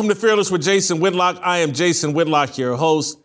[0.00, 1.40] Welcome, to Fearless with Jason Whitlock.
[1.42, 3.18] I am Jason Whitlock, your host.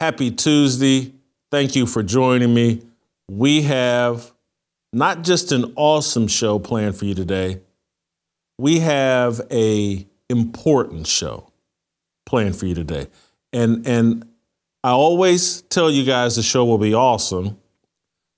[0.00, 1.14] Happy Tuesday.
[1.50, 2.82] Thank you for joining me.
[3.30, 4.30] We have
[4.92, 7.62] not just an awesome show planned for you today.
[8.58, 11.50] We have a important show
[12.26, 13.06] planned for you today.
[13.54, 14.28] And and
[14.82, 17.56] I always tell you guys the show will be awesome.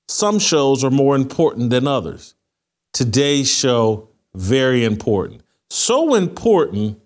[0.06, 2.36] Some shows are more important than others.
[2.92, 5.42] Today's show very important.
[5.68, 7.00] So important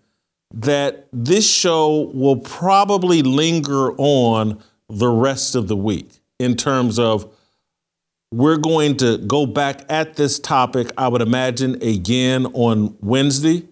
[0.53, 7.33] that this show will probably linger on the rest of the week in terms of
[8.33, 13.67] we're going to go back at this topic, I would imagine, again on Wednesday,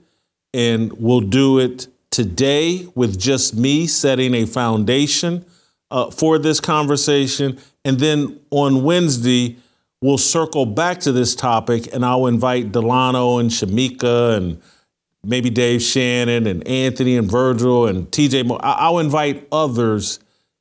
[0.53, 5.45] and we'll do it today with just me setting a foundation
[5.91, 7.59] uh, for this conversation.
[7.85, 9.57] And then on Wednesday,
[10.03, 14.61] we'll circle back to this topic, and I'll invite Delano and Shemeka and
[15.25, 18.47] maybe Dave Shannon and Anthony and Virgil and TJ.
[18.47, 20.21] Mo- I'll invite others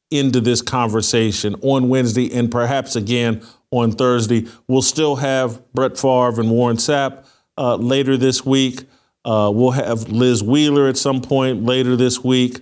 [0.10, 4.48] into this conversation on Wednesday and perhaps again on Thursday.
[4.68, 7.26] We'll still have Brett Favre and Warren Sapp
[7.58, 8.86] uh, later this week.
[9.26, 12.62] Uh, we'll have Liz Wheeler at some point later this week.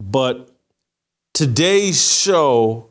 [0.00, 0.50] But
[1.34, 2.90] today's show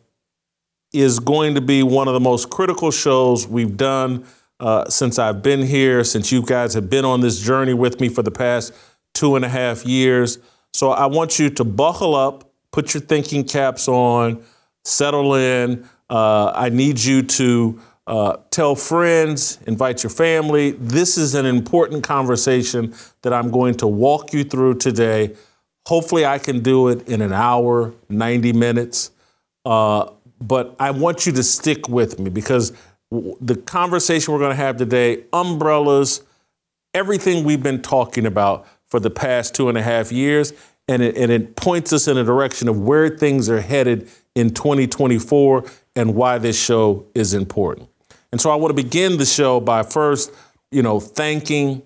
[0.92, 4.26] is going to be one of the most critical shows we've done
[4.59, 8.09] uh, since I've been here, since you guys have been on this journey with me
[8.09, 8.73] for the past
[9.14, 10.39] two and a half years.
[10.73, 14.44] So I want you to buckle up, put your thinking caps on,
[14.83, 15.88] settle in.
[16.10, 20.72] Uh, I need you to uh, tell friends, invite your family.
[20.72, 22.93] This is an important conversation
[23.23, 25.36] that I'm going to walk you through today.
[25.87, 29.11] Hopefully, I can do it in an hour, 90 minutes.
[29.66, 32.73] Uh, but I want you to stick with me because
[33.42, 36.21] the conversation we're going to have today, umbrellas,
[36.93, 40.53] everything we've been talking about for the past two and a half years,
[40.87, 44.54] and it, and it points us in a direction of where things are headed in
[44.54, 45.65] 2024
[45.95, 47.89] and why this show is important.
[48.31, 50.31] And so I want to begin the show by first,
[50.71, 51.81] you know, thanking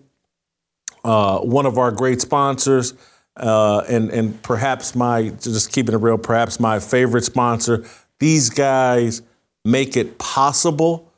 [1.03, 2.93] uh, one of our great sponsors,
[3.37, 7.85] uh, and and perhaps my just keeping it real, perhaps my favorite sponsor.
[8.19, 9.21] These guys
[9.63, 11.08] make it possible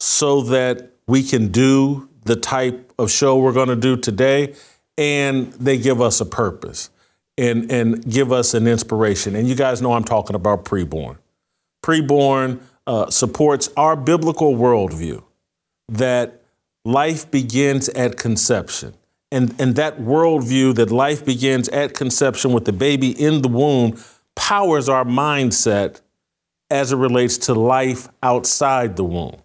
[0.00, 4.54] so that we can do the type of show we're going to do today,
[4.96, 6.90] and they give us a purpose
[7.36, 9.34] and and give us an inspiration.
[9.36, 11.18] And you guys know I'm talking about preborn.
[11.84, 15.22] Preborn uh, supports our biblical worldview
[15.88, 16.42] that
[16.84, 18.94] life begins at conception.
[19.30, 23.98] And, and that worldview that life begins at conception with the baby in the womb
[24.34, 26.00] powers our mindset
[26.70, 29.36] as it relates to life outside the womb.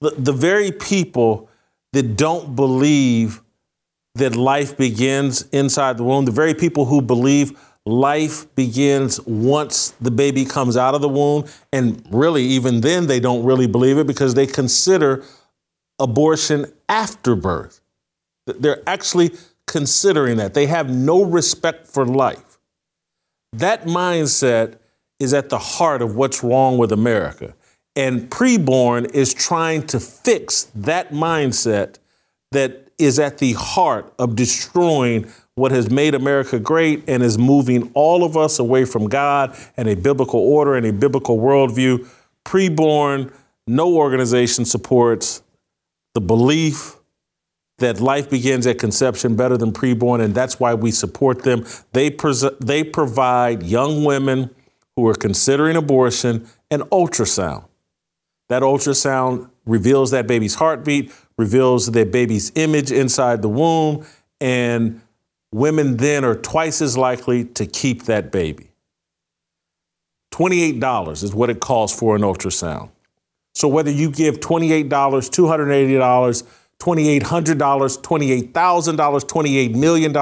[0.00, 1.48] The, the very people
[1.92, 3.42] that don't believe
[4.14, 10.10] that life begins inside the womb, the very people who believe life begins once the
[10.10, 11.46] baby comes out of the womb.
[11.72, 15.24] And really, even then, they don't really believe it because they consider
[15.98, 17.80] abortion after birth.
[18.46, 19.32] They're actually
[19.66, 20.54] considering that.
[20.54, 22.58] They have no respect for life.
[23.52, 24.78] That mindset
[25.18, 27.54] is at the heart of what's wrong with America.
[27.98, 31.96] And preborn is trying to fix that mindset
[32.52, 37.90] that is at the heart of destroying what has made America great and is moving
[37.94, 42.08] all of us away from God and a biblical order and a biblical worldview.
[42.46, 43.32] Preborn,
[43.66, 45.42] no organization supports
[46.14, 46.94] the belief
[47.78, 51.66] that life begins at conception better than preborn, and that's why we support them.
[51.92, 54.50] They, pres- they provide young women
[54.94, 57.64] who are considering abortion an ultrasound.
[58.48, 64.06] That ultrasound reveals that baby's heartbeat, reveals that baby's image inside the womb,
[64.40, 65.00] and
[65.52, 68.70] women then are twice as likely to keep that baby.
[70.32, 72.90] $28 is what it costs for an ultrasound.
[73.54, 76.44] So whether you give $28, $280,
[76.78, 80.12] $2,800, $28,000, $28 million,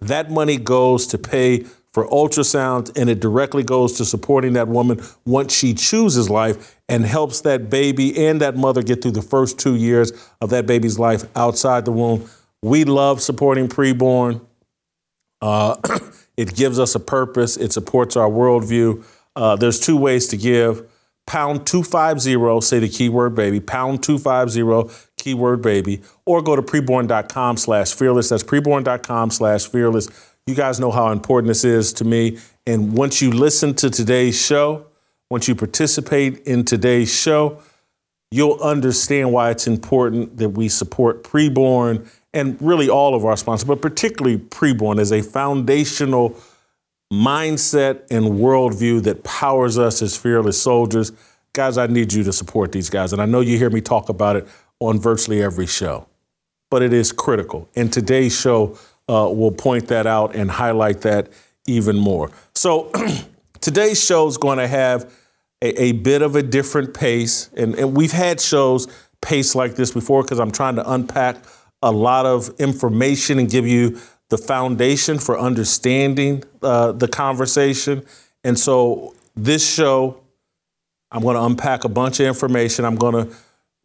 [0.00, 5.00] that money goes to pay for ultrasounds and it directly goes to supporting that woman
[5.24, 9.58] once she chooses life and helps that baby and that mother get through the first
[9.58, 12.28] two years of that baby's life outside the womb.
[12.62, 14.40] We love supporting preborn.
[15.40, 15.76] Uh,
[16.36, 17.56] it gives us a purpose.
[17.56, 19.04] It supports our worldview.
[19.34, 20.88] Uh, there's two ways to give.
[21.26, 27.94] Pound 250, say the keyword baby, pound 250, keyword baby, or go to preborn.com slash
[27.94, 28.30] fearless.
[28.30, 30.08] That's preborn.com slash fearless.
[30.50, 32.38] You guys know how important this is to me.
[32.66, 34.84] And once you listen to today's show,
[35.30, 37.62] once you participate in today's show,
[38.32, 42.04] you'll understand why it's important that we support preborn
[42.34, 46.36] and really all of our sponsors, but particularly preborn as a foundational
[47.12, 51.12] mindset and worldview that powers us as fearless soldiers.
[51.52, 53.12] Guys, I need you to support these guys.
[53.12, 54.48] And I know you hear me talk about it
[54.80, 56.08] on virtually every show,
[56.72, 57.68] but it is critical.
[57.76, 58.76] And today's show
[59.10, 61.28] uh, will point that out and highlight that
[61.66, 62.30] even more.
[62.54, 62.92] So
[63.60, 65.12] today's show is going to have
[65.60, 67.50] a, a, bit of a different pace.
[67.56, 68.86] And, and we've had shows
[69.20, 71.36] pace like this before because I'm trying to unpack
[71.82, 73.98] a lot of information and give you
[74.28, 78.04] the foundation for understanding uh, the conversation.
[78.44, 80.20] And so this show,
[81.10, 82.84] I'm going to unpack a bunch of information.
[82.84, 83.34] I'm going to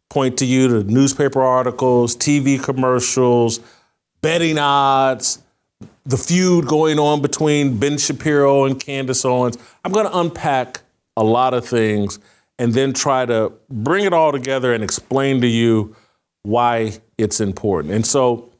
[0.08, 3.58] point to you to newspaper articles, TV commercials,
[4.26, 5.40] betting odds,
[6.04, 9.56] the feud going on between Ben Shapiro and Candace Owens.
[9.84, 10.80] I'm going to unpack
[11.16, 12.18] a lot of things
[12.58, 15.94] and then try to bring it all together and explain to you
[16.42, 17.94] why it's important.
[17.94, 18.50] And so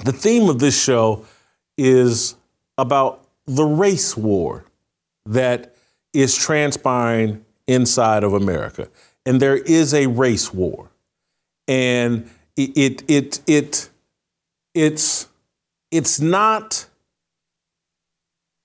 [0.00, 1.24] the theme of this show
[1.78, 2.34] is
[2.76, 4.66] about the race war
[5.24, 5.74] that
[6.12, 8.90] is transpiring inside of America.
[9.24, 10.90] And there is a race war.
[11.66, 12.28] And
[12.58, 13.88] it it it, it
[14.74, 15.28] it's
[15.90, 16.86] it's not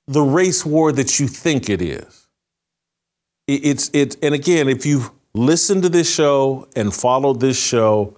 [0.07, 2.27] the race war that you think it is.
[3.47, 8.15] It's it's and again, if you've listened to this show and followed this show,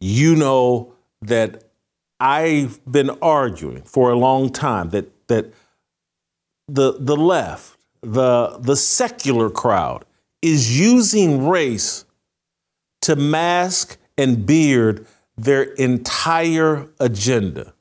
[0.00, 0.92] you know
[1.22, 1.64] that
[2.18, 5.52] I've been arguing for a long time that that
[6.68, 10.04] the the left, the the secular crowd
[10.42, 12.04] is using race
[13.02, 15.06] to mask and beard
[15.44, 17.72] their entire agenda.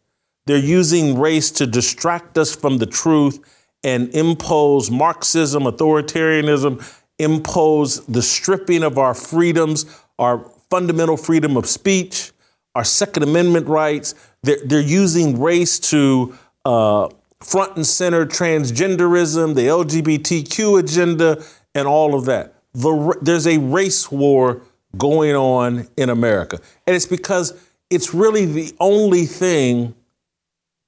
[0.45, 3.39] They're using race to distract us from the truth
[3.83, 6.83] and impose Marxism, authoritarianism,
[7.17, 9.85] impose the stripping of our freedoms,
[10.17, 10.39] our
[10.69, 12.31] fundamental freedom of speech,
[12.75, 14.15] our Second Amendment rights.
[14.41, 17.09] They're, they're using race to uh,
[17.41, 21.43] front and center transgenderism, the LGBTQ agenda,
[21.75, 22.55] and all of that.
[22.73, 24.61] The, there's a race war
[24.97, 26.59] going on in America.
[26.87, 27.53] And it's because
[27.89, 29.95] it's really the only thing,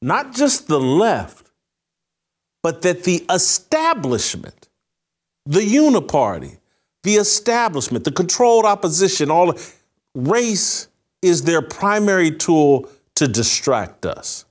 [0.01, 1.51] not just the left,
[2.63, 4.69] but that the establishment,
[5.45, 6.57] the uniparty,
[7.03, 9.55] the establishment, the controlled opposition, all
[10.13, 10.87] race
[11.21, 14.45] is their primary tool to distract us.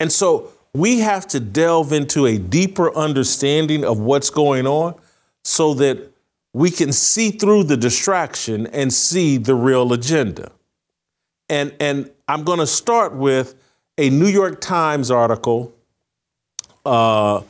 [0.00, 4.94] And so we have to delve into a deeper understanding of what's going on
[5.44, 6.10] so that
[6.54, 10.52] we can see through the distraction and see the real agenda.
[11.48, 13.56] And, and I'm going to start with
[13.98, 15.74] a New York Times article
[16.86, 17.42] uh,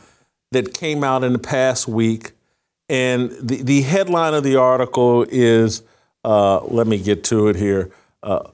[0.52, 2.32] that came out in the past week.
[2.88, 5.82] And the, the headline of the article is
[6.24, 7.90] uh, let me get to it here.
[8.22, 8.48] Uh,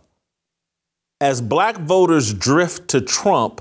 [1.20, 3.61] as black voters drift to Trump,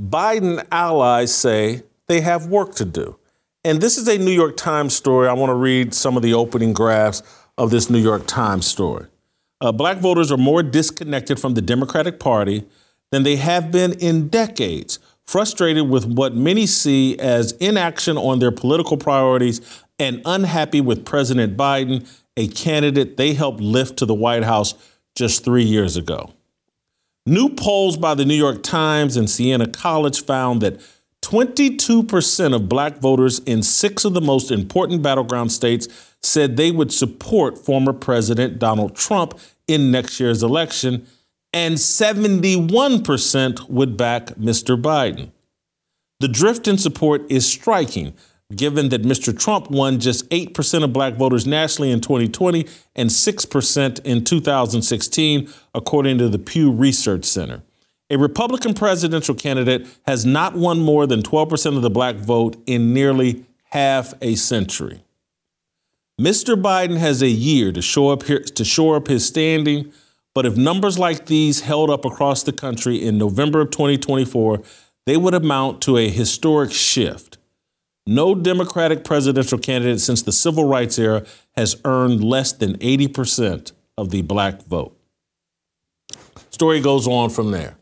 [0.00, 3.18] Biden allies say they have work to do.
[3.64, 5.28] And this is a New York Times story.
[5.28, 7.22] I want to read some of the opening graphs
[7.56, 9.06] of this New York Times story.
[9.60, 12.64] Uh, black voters are more disconnected from the Democratic Party
[13.10, 18.52] than they have been in decades, frustrated with what many see as inaction on their
[18.52, 19.60] political priorities
[19.98, 24.74] and unhappy with President Biden, a candidate they helped lift to the White House
[25.16, 26.32] just three years ago.
[27.26, 30.80] New polls by the New York Times and Siena College found that
[31.28, 35.86] 22% of black voters in six of the most important battleground states
[36.22, 41.06] said they would support former President Donald Trump in next year's election,
[41.52, 44.80] and 71% would back Mr.
[44.80, 45.30] Biden.
[46.20, 48.14] The drift in support is striking,
[48.56, 49.38] given that Mr.
[49.38, 52.66] Trump won just 8% of black voters nationally in 2020
[52.96, 57.62] and 6% in 2016, according to the Pew Research Center.
[58.10, 62.94] A Republican presidential candidate has not won more than 12% of the black vote in
[62.94, 65.04] nearly half a century.
[66.18, 66.60] Mr.
[66.60, 69.92] Biden has a year to show up here, to shore up his standing,
[70.34, 74.62] but if numbers like these held up across the country in November of 2024,
[75.06, 77.38] they would amount to a historic shift.
[78.06, 84.10] No Democratic presidential candidate since the civil rights era has earned less than 80% of
[84.10, 84.98] the black vote.
[86.50, 87.76] Story goes on from there.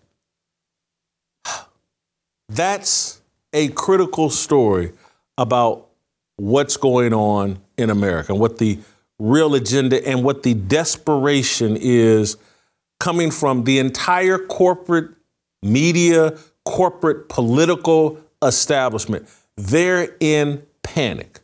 [2.48, 3.20] That's
[3.52, 4.92] a critical story
[5.38, 5.88] about
[6.36, 8.78] what's going on in America and what the
[9.18, 12.36] real agenda and what the desperation is
[13.00, 15.10] coming from the entire corporate
[15.62, 19.28] media, corporate political establishment.
[19.56, 21.40] They're in panic.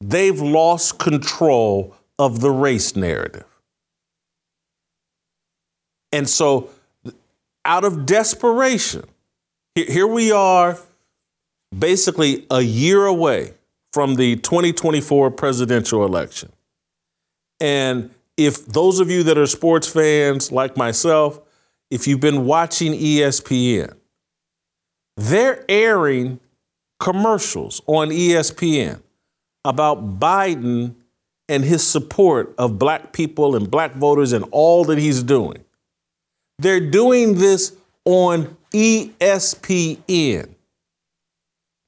[0.00, 3.44] They've lost control of the race narrative.
[6.10, 6.70] And so,
[7.64, 9.04] out of desperation,
[9.74, 10.78] here we are,
[11.76, 13.54] basically a year away
[13.92, 16.52] from the 2024 presidential election.
[17.60, 21.40] And if those of you that are sports fans like myself,
[21.90, 23.94] if you've been watching ESPN,
[25.16, 26.40] they're airing
[26.98, 29.02] commercials on ESPN
[29.64, 30.94] about Biden
[31.48, 35.64] and his support of black people and black voters and all that he's doing.
[36.58, 40.54] They're doing this on ESPN,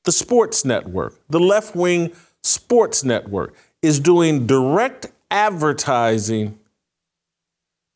[0.05, 6.59] the sports network, the left wing sports network, is doing direct advertising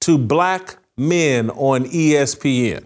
[0.00, 2.84] to black men on ESPN.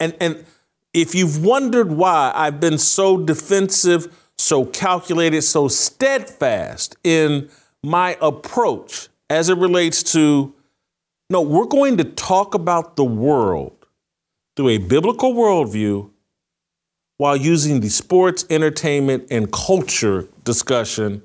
[0.00, 0.44] And, and
[0.92, 7.50] if you've wondered why I've been so defensive, so calculated, so steadfast in
[7.82, 10.54] my approach as it relates to,
[11.30, 13.86] no, we're going to talk about the world
[14.56, 16.10] through a biblical worldview
[17.18, 21.22] while using the sports, entertainment, and culture discussion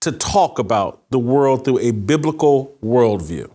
[0.00, 3.50] to talk about the world through a biblical worldview.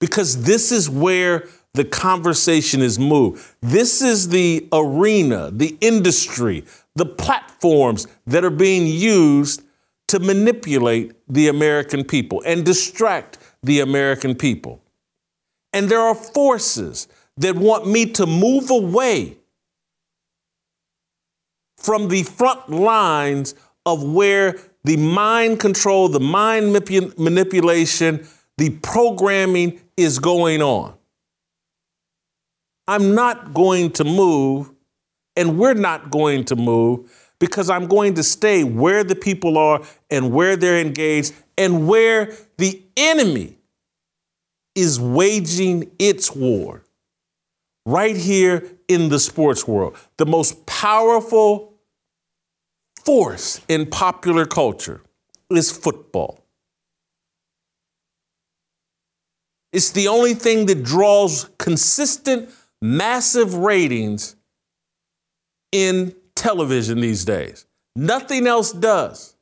[0.00, 3.54] Because this is where the conversation is moved.
[3.60, 9.62] This is the arena, the industry, the platforms that are being used
[10.08, 14.80] to manipulate the American people and distract the American people.
[15.72, 19.36] And there are forces that want me to move away
[21.76, 23.54] from the front lines
[23.86, 26.72] of where the mind control, the mind
[27.18, 30.94] manipulation, the programming is going on.
[32.86, 34.70] I'm not going to move,
[35.36, 39.82] and we're not going to move because I'm going to stay where the people are
[40.10, 43.58] and where they're engaged and where the enemy
[44.74, 46.82] is waging its war.
[47.86, 51.72] Right here in the sports world, the most powerful
[53.02, 55.00] force in popular culture
[55.50, 56.44] is football.
[59.72, 62.50] It's the only thing that draws consistent
[62.82, 64.36] massive ratings
[65.72, 67.66] in television these days.
[67.96, 69.34] Nothing else does.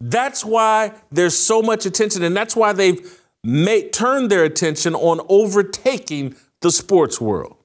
[0.00, 5.20] That's why there's so much attention, and that's why they've made, turned their attention on
[5.28, 7.56] overtaking the sports world.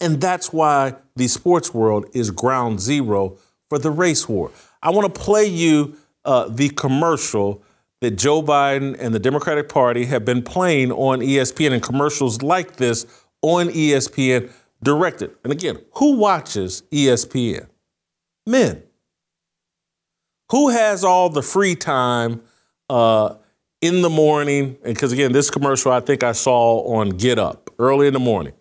[0.00, 3.36] And that's why the sports world is ground zero
[3.68, 4.50] for the race war.
[4.82, 7.62] I want to play you uh, the commercial
[8.00, 12.76] that Joe Biden and the Democratic Party have been playing on ESPN and commercials like
[12.76, 13.06] this
[13.42, 14.50] on ESPN
[14.82, 15.32] directed.
[15.42, 17.68] And again, who watches ESPN?
[18.46, 18.84] Men.
[20.50, 22.42] Who has all the free time
[22.88, 23.34] uh,
[23.80, 24.78] in the morning?
[24.84, 28.20] And because again, this commercial I think I saw on Get Up early in the
[28.20, 28.54] morning.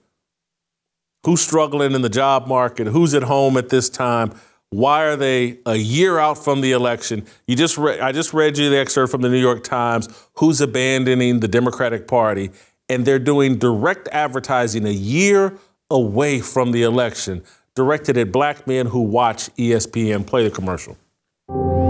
[1.26, 2.88] Who's struggling in the job market?
[2.88, 4.34] Who's at home at this time?
[4.70, 7.26] Why are they a year out from the election?
[7.48, 10.10] You just re- I just read you the excerpt from the New York Times.
[10.36, 12.52] Who's abandoning the Democratic Party?
[12.90, 15.58] And they're doing direct advertising a year
[15.90, 17.44] away from the election,
[17.76, 20.26] directed at black men who watch ESPN.
[20.26, 20.98] Play the commercial.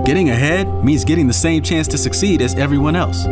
[0.08, 3.26] Getting ahead means getting the same chance to succeed as everyone else.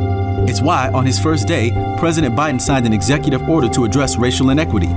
[0.49, 4.49] It's why, on his first day, President Biden signed an executive order to address racial
[4.49, 4.89] inequity,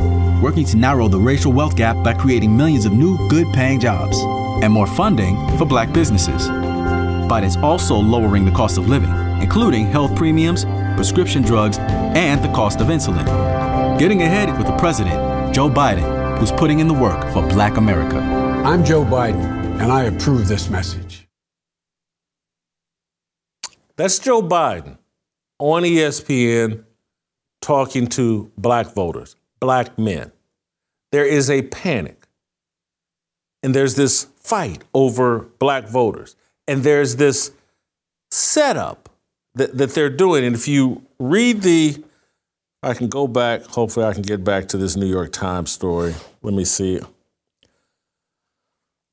[0.43, 4.19] working to narrow the racial wealth gap by creating millions of new, good paying jobs
[4.61, 6.49] and more funding for black businesses.
[7.29, 10.65] Biden's also lowering the cost of living, including health premiums,
[10.97, 13.25] prescription drugs, and the cost of insulin.
[14.01, 18.19] Getting ahead with the president, Joe Biden, who's putting in the work for black America.
[18.65, 21.28] I'm Joe Biden, and I approve this message.
[23.99, 24.97] That's Joe Biden
[25.59, 26.85] on ESPN
[27.61, 30.31] talking to black voters, black men.
[31.11, 32.29] There is a panic.
[33.65, 36.37] And there's this fight over black voters.
[36.69, 37.51] And there's this
[38.31, 39.09] setup
[39.57, 40.45] that, that they're doing.
[40.45, 42.05] And if you read the,
[42.85, 46.15] I can go back, hopefully I can get back to this New York Times story.
[46.43, 47.01] Let me see.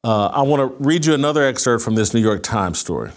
[0.03, 3.09] Uh, I want to read you another excerpt from this New York Times story.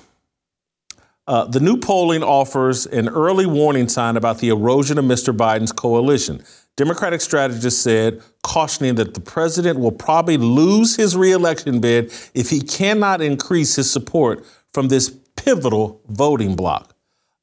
[1.29, 5.37] Uh, the new polling offers an early warning sign about the erosion of Mr.
[5.37, 6.43] Biden's coalition.
[6.77, 12.63] Democratic strategists said, cautioning that the president will probably lose his reelection bid if he
[12.63, 14.43] cannot increase his support
[14.73, 16.95] from this pivotal voting bloc.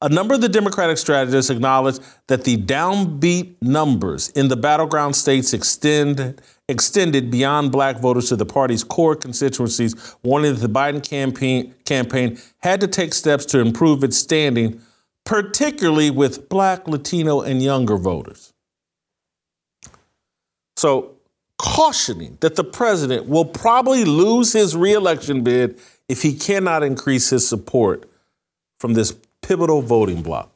[0.02, 5.54] A number of the Democratic strategists acknowledged that the downbeat numbers in the battleground states
[5.54, 11.74] extend, extended beyond black voters to the party's core constituencies, warning that the Biden campaign,
[11.86, 14.82] campaign had to take steps to improve its standing,
[15.24, 18.52] particularly with black, Latino, and younger voters.
[20.76, 21.12] So,
[21.56, 27.48] cautioning that the president will probably lose his reelection bid if he cannot increase his
[27.48, 28.10] support
[28.78, 30.50] from this pivotal voting bloc.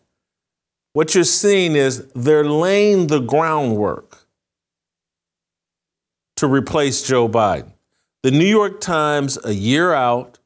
[0.94, 4.26] What you're seeing is they're laying the groundwork
[6.36, 7.72] to replace Joe Biden.
[8.24, 10.40] The New York Times, a year out,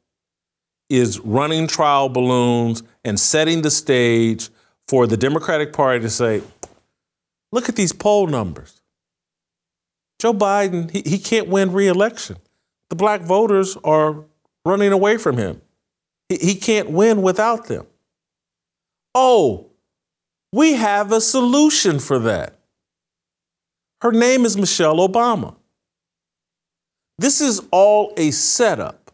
[0.90, 4.50] is running trial balloons and setting the stage
[4.86, 6.42] for the Democratic Party to say,
[7.50, 8.82] look at these poll numbers.
[10.20, 12.36] Joe Biden, he, he can't win reelection.
[12.90, 14.24] The black voters are
[14.66, 15.62] running away from him.
[16.28, 17.86] He, he can't win without them.
[19.14, 19.70] Oh,
[20.52, 22.58] we have a solution for that.
[24.00, 25.54] Her name is Michelle Obama.
[27.18, 29.04] This is all a setup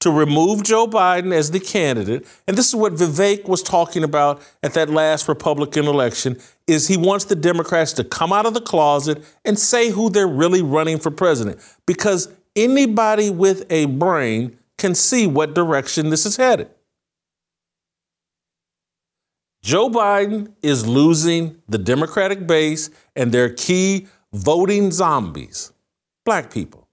[0.00, 2.26] to remove Joe Biden as the candidate.
[2.46, 6.96] And this is what Vivek was talking about at that last Republican election is he
[6.96, 10.98] wants the Democrats to come out of the closet and say who they're really running
[10.98, 16.70] for president because anybody with a brain can see what direction this is headed.
[19.62, 25.72] Joe Biden is losing the Democratic base and their key voting zombies,
[26.24, 26.88] black people.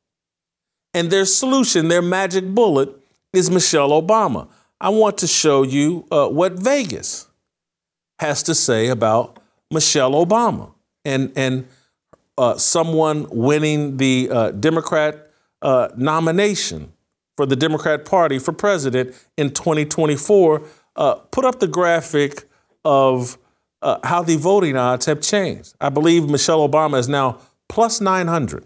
[0.93, 2.89] And their solution, their magic bullet,
[3.33, 4.47] is Michelle Obama.
[4.79, 7.27] I want to show you uh, what Vegas
[8.19, 9.39] has to say about
[9.71, 10.71] Michelle Obama
[11.03, 11.67] and, and
[12.37, 16.93] uh, someone winning the uh, Democrat uh, nomination
[17.35, 20.63] for the Democrat Party for president in 2024.
[20.95, 22.47] Uh, put up the graphic
[22.85, 23.37] of
[23.81, 25.73] uh, how the voting odds have changed.
[25.81, 28.65] I believe Michelle Obama is now plus 900.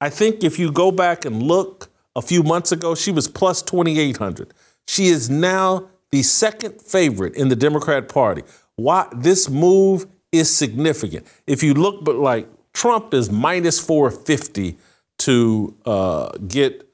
[0.00, 3.62] I think if you go back and look a few months ago, she was plus
[3.62, 4.52] 2,800.
[4.86, 8.42] She is now the second favorite in the Democrat Party.
[8.76, 11.26] Why this move is significant.
[11.46, 14.76] If you look, but like Trump is minus 450
[15.18, 16.88] to uh, get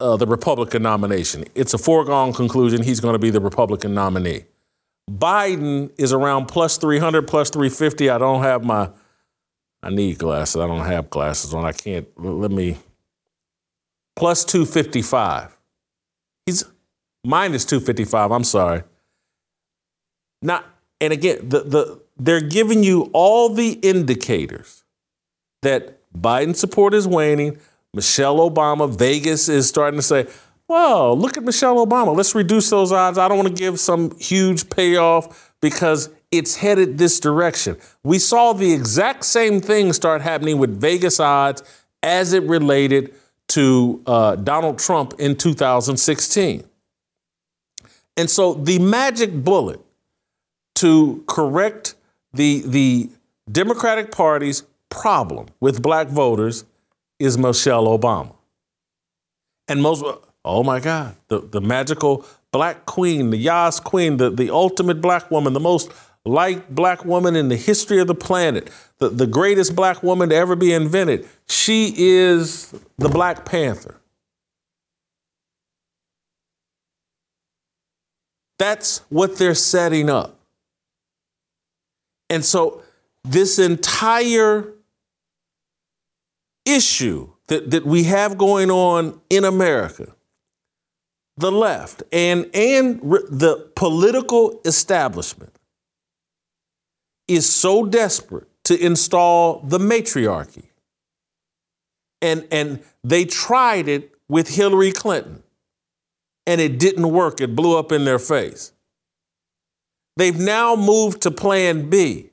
[0.00, 1.44] uh, the Republican nomination.
[1.54, 4.44] It's a foregone conclusion he's going to be the Republican nominee.
[5.10, 8.10] Biden is around plus 300, plus 350.
[8.10, 8.90] I don't have my,
[9.82, 10.56] I need glasses.
[10.56, 11.64] I don't have glasses on.
[11.64, 12.76] I can't, let me,
[14.16, 15.56] plus 255.
[16.46, 16.64] He's
[17.24, 18.30] minus 255.
[18.30, 18.82] I'm sorry.
[20.40, 20.64] Now,
[21.00, 24.84] and again, the, the, they're giving you all the indicators
[25.62, 27.58] that Biden support is waning.
[27.94, 30.26] Michelle Obama, Vegas is starting to say,
[30.72, 32.16] Whoa, look at Michelle Obama.
[32.16, 33.18] Let's reduce those odds.
[33.18, 37.76] I don't want to give some huge payoff because it's headed this direction.
[38.02, 41.62] We saw the exact same thing start happening with Vegas odds
[42.02, 43.12] as it related
[43.48, 46.64] to uh, Donald Trump in 2016.
[48.16, 49.82] And so the magic bullet
[50.76, 51.96] to correct
[52.32, 53.10] the, the
[53.50, 56.64] Democratic Party's problem with black voters
[57.18, 58.34] is Michelle Obama.
[59.68, 60.02] And most
[60.44, 65.30] Oh my God, the, the magical black queen, the Yas queen, the, the ultimate black
[65.30, 65.90] woman, the most
[66.24, 70.34] liked black woman in the history of the planet, the, the greatest black woman to
[70.34, 71.28] ever be invented.
[71.48, 73.96] She is the Black Panther.
[78.58, 80.38] That's what they're setting up.
[82.30, 82.82] And so,
[83.24, 84.72] this entire
[86.64, 90.14] issue that, that we have going on in America
[91.36, 95.58] the left and, and the political establishment
[97.28, 100.70] is so desperate to install the matriarchy.
[102.20, 105.42] And, and they tried it with Hillary Clinton,
[106.46, 107.40] and it didn't work.
[107.40, 108.72] It blew up in their face.
[110.16, 112.30] They've now moved to plan B.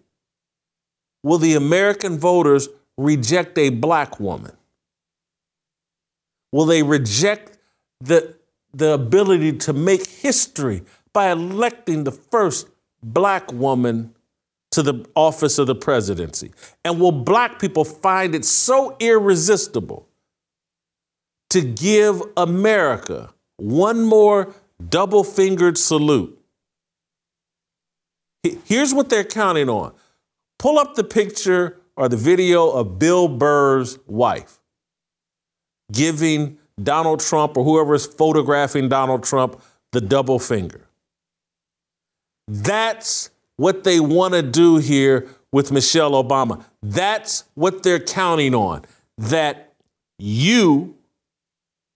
[1.24, 4.56] Will the American voters reject a black woman?
[6.52, 7.58] Will they reject
[8.00, 8.36] the
[8.74, 12.68] the ability to make history by electing the first
[13.02, 14.14] black woman
[14.72, 16.52] to the office of the presidency?
[16.86, 20.08] And will black people find it so irresistible
[21.50, 24.54] to give America one more
[24.90, 26.36] double fingered salute.
[28.64, 29.94] Here's what they're counting on
[30.58, 34.60] pull up the picture or the video of Bill Burr's wife
[35.92, 39.62] giving Donald Trump or whoever is photographing Donald Trump
[39.92, 40.82] the double finger.
[42.48, 46.64] That's what they want to do here with Michelle Obama.
[46.82, 48.86] That's what they're counting on.
[49.18, 49.74] That
[50.18, 50.96] you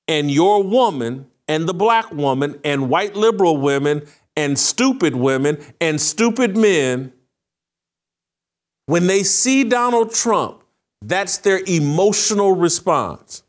[0.07, 4.03] and your woman and the black woman and white liberal women
[4.35, 7.13] and stupid women and stupid men,
[8.85, 10.63] when they see Donald Trump,
[11.01, 13.43] that's their emotional response.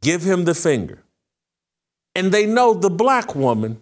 [0.00, 1.02] Give him the finger.
[2.14, 3.80] And they know the black woman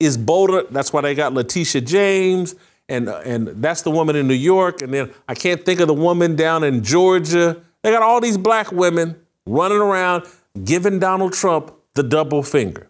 [0.00, 0.64] is bolder.
[0.70, 2.54] That's why they got Letitia James,
[2.88, 4.82] and, and that's the woman in New York.
[4.82, 7.60] And then I can't think of the woman down in Georgia.
[7.82, 10.24] They got all these black women running around
[10.64, 12.88] giving Donald Trump the double finger.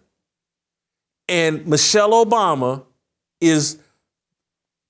[1.27, 2.83] And Michelle Obama
[3.39, 3.79] is,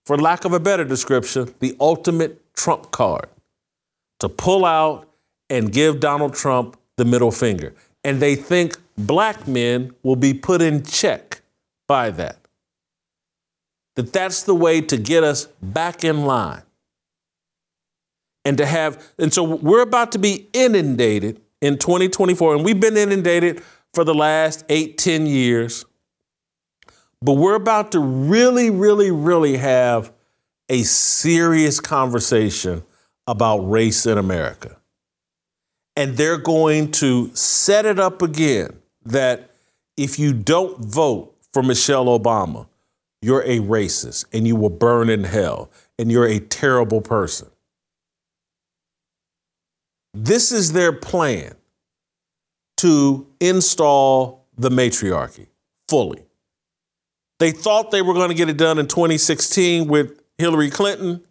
[0.06, 3.28] for lack of a better description, the ultimate Trump card
[4.20, 5.10] to pull out
[5.50, 7.74] and give Donald Trump the middle finger.
[8.04, 11.42] And they think black men will be put in check
[11.88, 12.38] by that.
[13.96, 16.62] That that's the way to get us back in line.
[18.46, 22.96] And to have, and so we're about to be inundated in 2024, and we've been
[22.96, 23.62] inundated
[23.94, 25.86] for the last eight, 10 years.
[27.22, 30.14] But we're about to really, really, really have
[30.70, 32.84] a serious conversation
[33.28, 34.79] about race in America.
[36.00, 39.50] And they're going to set it up again that
[39.98, 42.68] if you don't vote for Michelle Obama,
[43.22, 47.50] you're a racist and you will burn in hell and you're a terrible person.
[50.14, 51.56] This is their plan
[52.78, 55.48] to install the matriarchy
[55.90, 56.24] fully.
[57.40, 61.26] They thought they were going to get it done in 2016 with Hillary Clinton.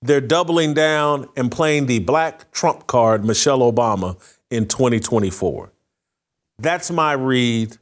[0.00, 4.16] They're doubling down and playing the black Trump card, Michelle Obama,
[4.50, 5.72] in 2024.
[6.58, 7.76] That's my read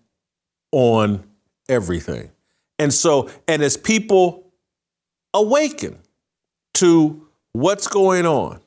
[0.73, 1.25] on
[1.69, 2.31] everything.
[2.79, 4.47] And so, and as people
[5.35, 5.99] awaken
[6.75, 8.61] to what's going on,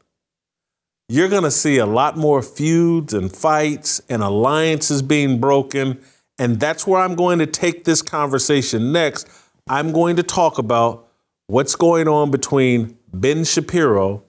[1.08, 6.00] you're going to see a lot more feuds and fights and alliances being broken.
[6.38, 9.28] And that's where I'm going to take this conversation next.
[9.68, 11.08] I'm going to talk about
[11.48, 14.24] what's going on between Ben Shapiro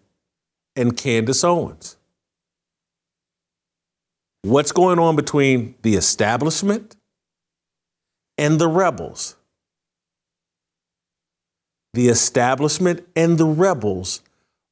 [0.77, 1.97] and Candace Owens.
[4.43, 6.97] What's going on between the establishment
[8.38, 9.37] and the rebels?
[11.93, 14.23] The establishment and the rebels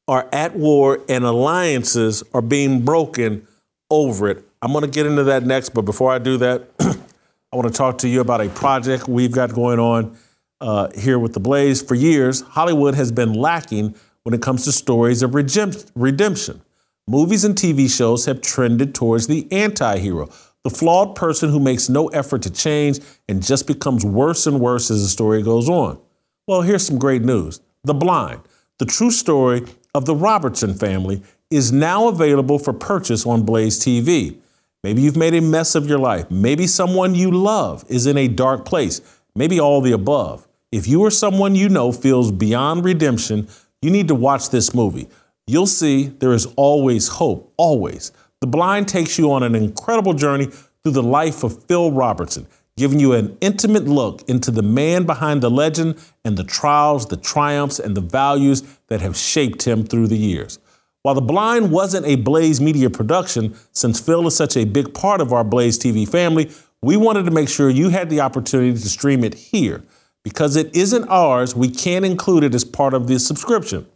[0.07, 3.47] are at war and alliances are being broken
[3.91, 4.45] over it.
[4.63, 7.75] I'm going to get into that next, but before I do that, I want to
[7.75, 10.17] talk to you about a project we've got going on
[10.61, 11.83] uh, here with The Blaze.
[11.83, 16.63] For years, Hollywood has been lacking when it comes to stories of redemption.
[17.07, 20.29] Movies and TV shows have trended towards the anti hero,
[20.65, 24.91] the flawed person who makes no effort to change and just becomes worse and worse
[24.91, 25.99] as the story goes on.
[26.47, 28.43] Well, here's some great news The Blind,
[28.79, 34.39] the true story of the Robertson family is now available for purchase on Blaze TV.
[34.85, 36.31] Maybe you've made a mess of your life.
[36.31, 39.01] Maybe someone you love is in a dark place.
[39.35, 40.48] Maybe all the above.
[40.71, 43.49] If you or someone you know feels beyond redemption,
[43.81, 45.09] you need to watch this movie.
[45.47, 48.13] You'll see there is always hope, always.
[48.41, 50.47] The Blind takes you on an incredible journey
[50.83, 52.47] through the life of Phil Robertson
[52.79, 57.17] giving you an intimate look into the man behind the legend and the trials, the
[57.17, 60.61] triumphs, and the values that have shaped him through the years.
[61.03, 65.21] While The Blind wasn't a Blaze Media production, since Phil is such a big part
[65.21, 66.51] of our Blaze TV family,
[66.81, 69.83] we wanted to make sure you had the opportunity to stream it here.
[70.29, 73.87] Because it isn't ours, we can't include it as part of the subscription.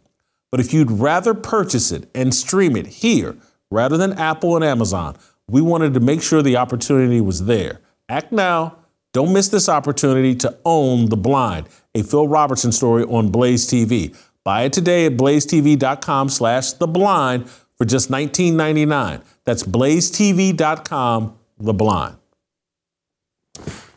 [0.49, 3.37] But if you'd rather purchase it and stream it here
[3.69, 5.15] rather than Apple and Amazon,
[5.47, 7.81] we wanted to make sure the opportunity was there.
[8.09, 8.77] Act now.
[9.13, 14.17] Don't miss this opportunity to own The Blind, a Phil Robertson story on Blaze TV.
[14.43, 19.21] Buy it today at blazetv.com slash the blind for just $19.99.
[19.45, 22.17] That's blazetv.com, the blind.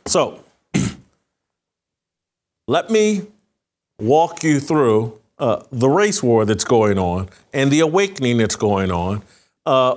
[0.04, 0.44] So
[2.66, 3.22] let me
[3.98, 8.90] walk you through uh, the race war that's going on and the awakening that's going
[8.90, 9.22] on
[9.66, 9.96] uh,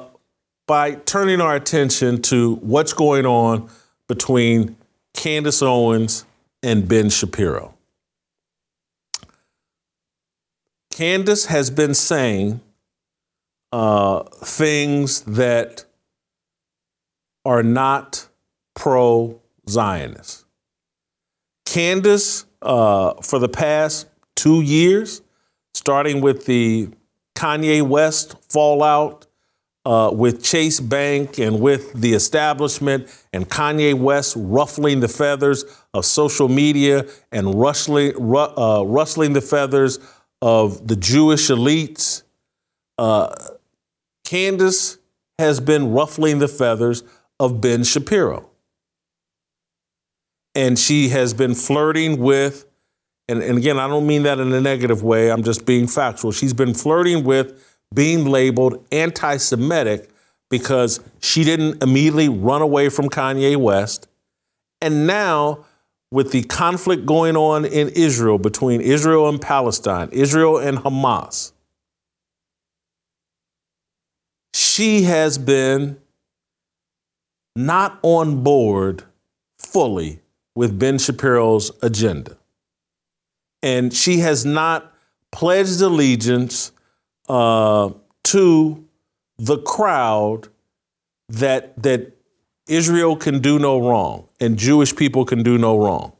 [0.68, 3.70] by turning our attention to what's going on
[4.08, 4.76] between
[5.14, 6.26] Candace Owens
[6.62, 7.74] and Ben Shapiro.
[10.92, 12.60] Candace has been saying
[13.72, 15.86] uh, things that
[17.46, 18.28] are not
[18.76, 20.46] pro Zionist.
[21.66, 25.22] Candace, uh, for the past two years,
[25.74, 26.90] starting with the
[27.36, 29.28] Kanye West fallout
[29.86, 36.06] uh, with Chase Bank and with the establishment and Kanye West ruffling the feathers of
[36.06, 40.00] social media and rustling, ru- uh, rustling the feathers
[40.42, 42.24] of the Jewish elites.
[42.98, 43.34] Uh,
[44.26, 44.98] Candace
[45.40, 47.04] has been ruffling the feathers
[47.40, 48.49] of Ben Shapiro.
[50.56, 52.66] And she has been flirting with
[53.30, 56.32] and, and again, I don't mean that in a negative way, I'm just being factual.
[56.32, 60.10] She's been flirting with being labeled anti Semitic
[60.50, 64.08] because she didn't immediately run away from Kanye West.
[64.82, 65.66] And now,
[66.12, 71.52] with the conflict going on in Israel between Israel and Palestine, Israel and Hamas,
[74.56, 76.00] she has been
[77.56, 79.04] not on board
[79.60, 80.22] fully
[80.60, 82.36] with Ben Shapiro's agenda
[83.62, 84.94] and she has not
[85.32, 86.72] pledged allegiance
[87.28, 87.92] uh,
[88.26, 88.86] to
[89.38, 90.50] the crowd
[91.30, 92.12] that that
[92.68, 96.14] Israel can do no wrong and Jewish people can do no wrong.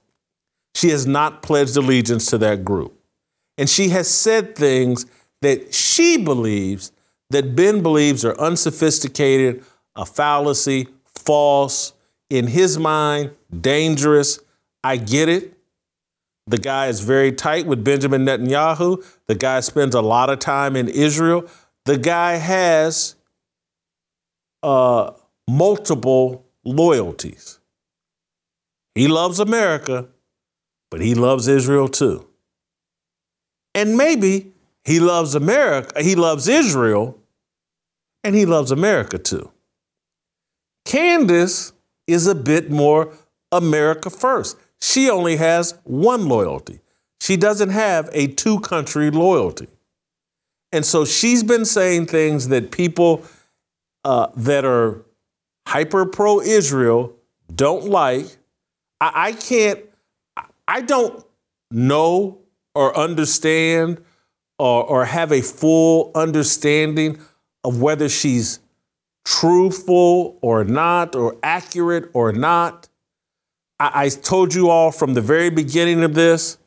[0.76, 2.94] She has not pledged allegiance to that group.
[3.58, 5.06] And she has said things
[5.42, 6.92] that she believes
[7.30, 9.64] that Ben believes are unsophisticated,
[9.96, 11.94] a fallacy, false,
[12.30, 14.40] in his mind, dangerous.
[14.84, 15.58] I get it.
[16.48, 19.06] The guy is very tight with Benjamin Netanyahu.
[19.28, 21.46] The guy spends a lot of time in Israel.
[21.86, 23.16] The guy has
[24.64, 25.12] uh,
[25.48, 27.60] multiple loyalties.
[28.96, 30.08] He loves America,
[30.90, 32.28] but he loves Israel too.
[33.76, 34.52] And maybe
[34.84, 37.18] he loves America, he loves Israel,
[38.24, 39.52] and he loves America too.
[40.86, 41.74] Candace
[42.08, 43.14] is a bit more
[43.52, 44.58] America first.
[44.82, 46.80] She only has one loyalty.
[47.22, 49.68] She doesn't have a two country loyalty.
[50.72, 53.24] And so she's been saying things that people
[54.06, 55.04] uh, that are
[55.68, 57.16] hyper pro Israel
[57.54, 58.26] don't like.
[59.02, 59.80] I, I can't,
[60.68, 61.26] I don't
[61.72, 62.40] know
[62.76, 64.04] or understand
[64.58, 67.20] or, or have a full understanding
[67.64, 68.60] of whether she's
[69.26, 72.89] truthful or not, or accurate or not.
[73.80, 76.58] I, I told you all from the very beginning of this,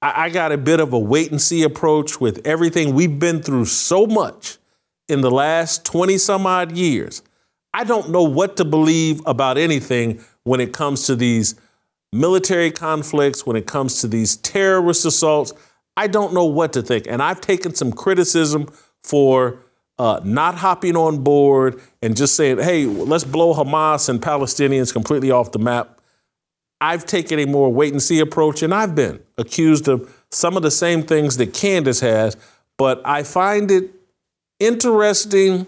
[0.00, 2.94] I, I got a bit of a wait and see approach with everything.
[2.94, 4.58] We've been through so much
[5.08, 7.22] in the last 20 some odd years.
[7.72, 11.56] I don't know what to believe about anything when it comes to these
[12.12, 15.52] military conflicts, when it comes to these terrorist assaults.
[15.96, 17.06] I don't know what to think.
[17.08, 18.68] And I've taken some criticism
[19.02, 19.58] for
[19.98, 25.30] uh, not hopping on board and just saying, hey, let's blow Hamas and Palestinians completely
[25.30, 25.93] off the map.
[26.84, 30.62] I've taken a more wait and see approach, and I've been accused of some of
[30.62, 32.36] the same things that Candace has,
[32.76, 33.90] but I find it
[34.60, 35.66] interesting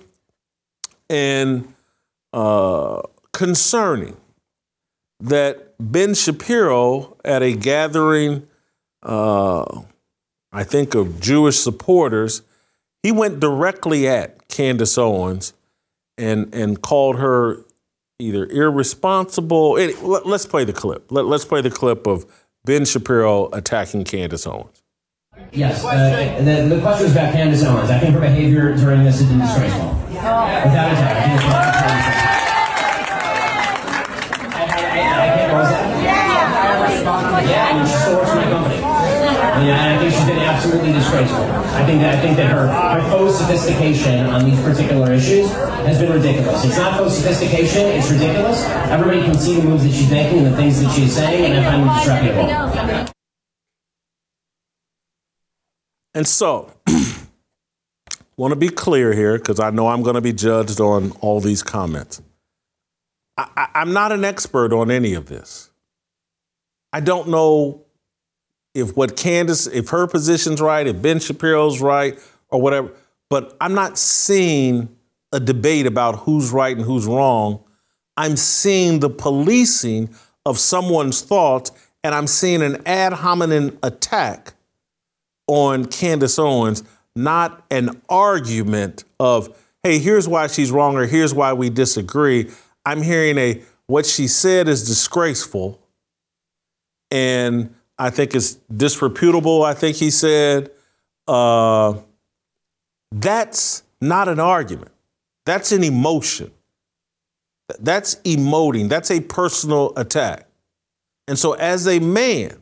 [1.08, 1.72] and
[2.34, 3.00] uh,
[3.32, 4.18] concerning
[5.20, 8.46] that Ben Shapiro, at a gathering,
[9.02, 9.64] uh,
[10.52, 12.42] I think, of Jewish supporters,
[13.02, 15.54] he went directly at Candace Owens
[16.18, 17.64] and, and called her
[18.18, 19.72] either irresponsible.
[19.72, 21.12] let's play the clip.
[21.12, 22.24] Let, us play the clip of
[22.64, 24.82] Ben Shapiro attacking Candace Owens.
[25.52, 27.90] Yes, uh, the, the question was about Candace Owens.
[27.90, 29.90] I think her behavior during this has been disgraceful.
[30.08, 30.96] Without a doubt.
[30.96, 31.44] I think it's
[34.44, 35.84] I, I, I can't, what was that?
[36.02, 36.26] Yeah,
[37.44, 38.35] yeah I mean,
[39.56, 41.44] And I think she's been absolutely disgraceful.
[41.44, 45.98] I think that I think that her, her faux sophistication on these particular issues has
[45.98, 46.62] been ridiculous.
[46.64, 48.62] It's not faux sophistication, it's ridiculous.
[48.90, 51.64] Everybody can see the moves that she's making and the things that she's saying, and
[51.64, 53.12] I find them disreputable.
[56.14, 56.72] And so,
[58.36, 61.40] want to be clear here because I know I'm going to be judged on all
[61.40, 62.20] these comments.
[63.38, 65.70] I, I, I'm not an expert on any of this.
[66.92, 67.85] I don't know
[68.76, 72.90] if what Candace, if her position's right, if Ben Shapiro's right, or whatever.
[73.30, 74.88] But I'm not seeing
[75.32, 77.64] a debate about who's right and who's wrong.
[78.16, 80.10] I'm seeing the policing
[80.44, 81.72] of someone's thoughts,
[82.04, 84.54] and I'm seeing an ad hominem attack
[85.48, 86.84] on Candace Owens,
[87.14, 92.50] not an argument of, hey, here's why she's wrong or here's why we disagree.
[92.84, 95.80] I'm hearing a what she said is disgraceful
[97.10, 100.70] and I think it's disreputable, I think he said.
[101.26, 101.94] Uh,
[103.10, 104.92] that's not an argument.
[105.46, 106.50] That's an emotion.
[107.80, 108.88] That's emoting.
[108.88, 110.46] That's a personal attack.
[111.28, 112.56] And so, as a man,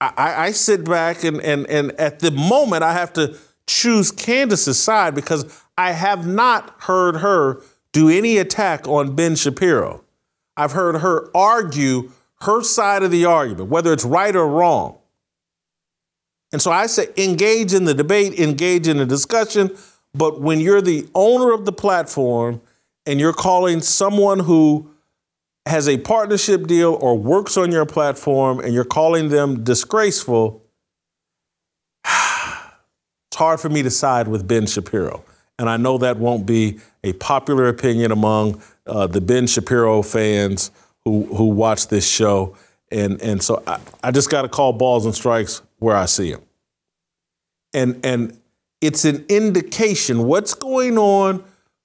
[0.00, 3.36] I, I sit back and, and, and at the moment, I have to
[3.66, 7.62] choose Candace's side because I have not heard her
[7.92, 10.02] do any attack on Ben Shapiro.
[10.56, 12.10] I've heard her argue
[12.42, 14.98] her side of the argument, whether it's right or wrong.
[16.50, 19.70] And so I say engage in the debate, engage in the discussion.
[20.12, 22.60] But when you're the owner of the platform
[23.06, 24.90] and you're calling someone who
[25.66, 30.62] has a partnership deal or works on your platform and you're calling them disgraceful,
[32.04, 35.24] it's hard for me to side with Ben Shapiro.
[35.60, 40.72] And I know that won't be a popular opinion among uh, the Ben Shapiro fans
[41.04, 42.56] who, who watch this show.
[42.90, 46.32] And, and so I, I just got to call balls and strikes where I see
[46.32, 46.42] them.
[47.74, 48.38] And, and
[48.80, 51.42] it's an indication what's going on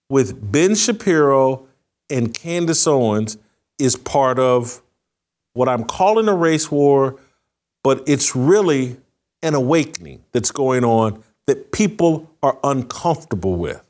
[0.09, 1.67] with Ben Shapiro
[2.09, 3.37] and Candace Owens
[3.79, 4.81] is part of
[5.53, 7.19] what I'm calling a race war,
[7.83, 8.97] but it's really
[9.41, 13.81] an awakening that's going on that people are uncomfortable with.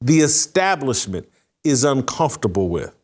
[0.00, 1.28] The establishment
[1.64, 2.94] is uncomfortable with.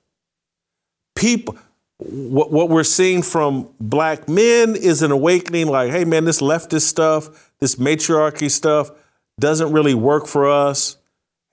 [1.14, 1.56] People,
[1.98, 6.82] what, what we're seeing from black men is an awakening like, hey man, this leftist
[6.82, 8.90] stuff, this matriarchy stuff
[9.38, 10.96] doesn't really work for us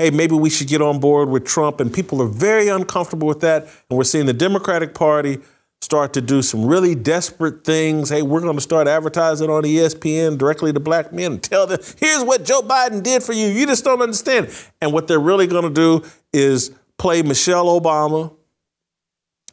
[0.02, 1.80] hey, maybe we should get on board with Trump.
[1.80, 3.63] And people are very uncomfortable with that.
[3.89, 5.38] And we're seeing the Democratic Party
[5.80, 8.10] start to do some really desperate things.
[8.10, 11.80] Hey, we're going to start advertising on ESPN directly to black men and tell them,
[12.00, 13.45] here's what Joe Biden did for you.
[13.45, 14.50] You just don't understand.
[14.82, 18.34] And what they're really going to do is play Michelle Obama,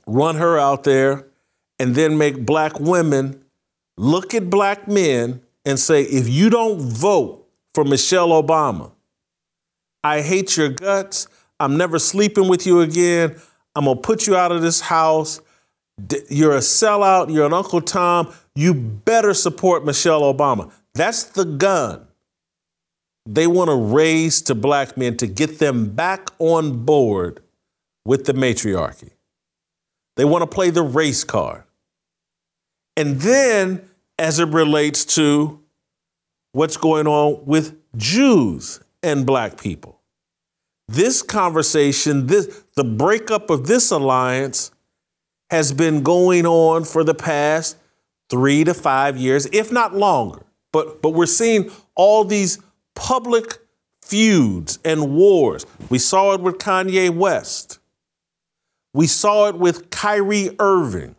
[0.09, 1.27] run her out there,
[1.79, 3.45] and then make black women
[3.97, 8.91] look at black men and say, if you don't vote for Michelle Obama,
[10.03, 11.29] I hate your guts.
[11.61, 13.37] I'm never sleeping with you again.
[13.75, 15.41] I'm going to put you out of this house.
[16.31, 17.33] You're a sellout.
[17.33, 18.33] You're an Uncle Tom.
[18.55, 20.73] You better support Michelle Obama.
[20.95, 22.07] That's the gun
[23.27, 27.41] they want to raise to black men to get them back on board
[28.05, 29.11] with the matriarchy.
[30.19, 31.63] They want to play the race card.
[32.97, 35.61] And then, as it relates to
[36.51, 40.01] what's going on with Jews and black people.
[40.89, 44.73] This conversation, this the breakup of this alliance
[45.51, 47.77] has been going on for the past
[48.29, 50.45] 3 to 5 years, if not longer.
[50.73, 52.59] But but we're seeing all these
[52.97, 53.59] public
[54.03, 55.65] feuds and wars.
[55.89, 57.79] We saw it with Kanye West.
[58.99, 61.15] We saw it with Kyrie Irving.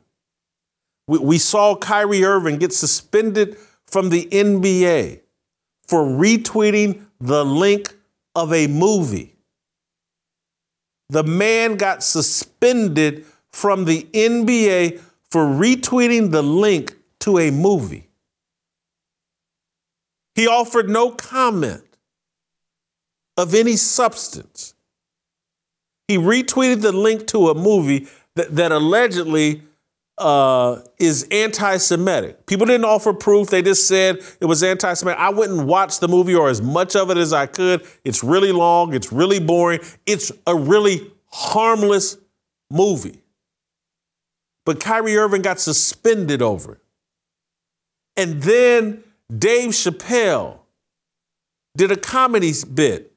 [1.08, 5.22] We, we saw Kyrie Irving get suspended from the NBA
[5.88, 7.96] for retweeting the link
[8.36, 9.38] of a movie.
[11.08, 15.00] The man got suspended from the NBA
[15.32, 18.10] for retweeting the link to a movie.
[20.36, 21.86] He offered no comment
[23.38, 24.74] of any substance.
[26.10, 29.62] He retweeted the link to a movie that, that allegedly
[30.18, 32.48] uh, is anti Semitic.
[32.48, 35.20] People didn't offer proof, they just said it was anti Semitic.
[35.20, 37.86] I wouldn't watch the movie or as much of it as I could.
[38.04, 42.18] It's really long, it's really boring, it's a really harmless
[42.72, 43.22] movie.
[44.66, 46.82] But Kyrie Irving got suspended over it.
[48.18, 49.04] And then
[49.38, 50.58] Dave Chappelle
[51.78, 53.14] did a comedy bit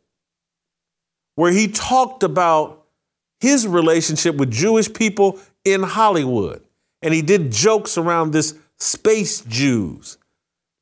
[1.37, 2.82] where he talked about
[3.43, 6.63] his relationship with Jewish people in Hollywood
[7.03, 10.17] and he did jokes around this space Jews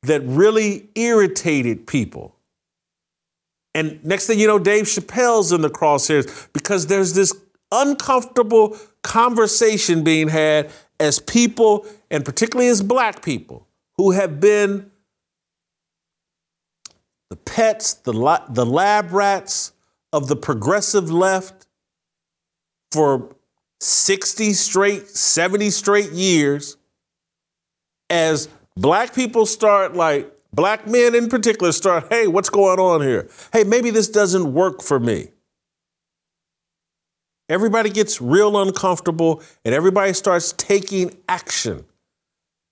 [0.03, 2.35] that really irritated people.
[3.73, 7.33] And next thing you know, Dave Chappelle's in the crosshairs because there's this
[7.71, 10.69] uncomfortable conversation being had
[10.99, 14.91] as people, and particularly as black people, who have been
[17.31, 18.13] the pets, the,
[18.49, 19.71] the lab rats
[20.13, 21.60] of the progressive left
[22.91, 23.35] for
[23.79, 26.77] 60 straight, 70 straight years
[28.09, 33.29] as black people start like black men in particular start, hey, what's going on here?
[33.53, 35.29] Hey, maybe this doesn't work for me.
[37.49, 41.85] Everybody gets real uncomfortable and everybody starts taking action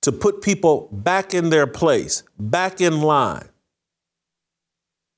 [0.04, 3.50] to put people back in their place, back in line.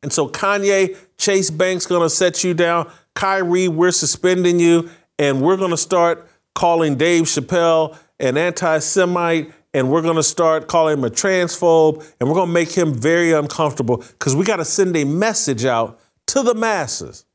[0.02, 2.91] And so Kanye, Chase Banks gonna set you down.
[3.16, 4.89] Kyrie, we're suspending you
[5.20, 10.24] and we're going to start calling Dave Chappelle an anti Semite, and we're going to
[10.24, 14.45] start calling him a transphobe, and we're going to make him very uncomfortable because we
[14.45, 17.26] got to send a message out to the masses.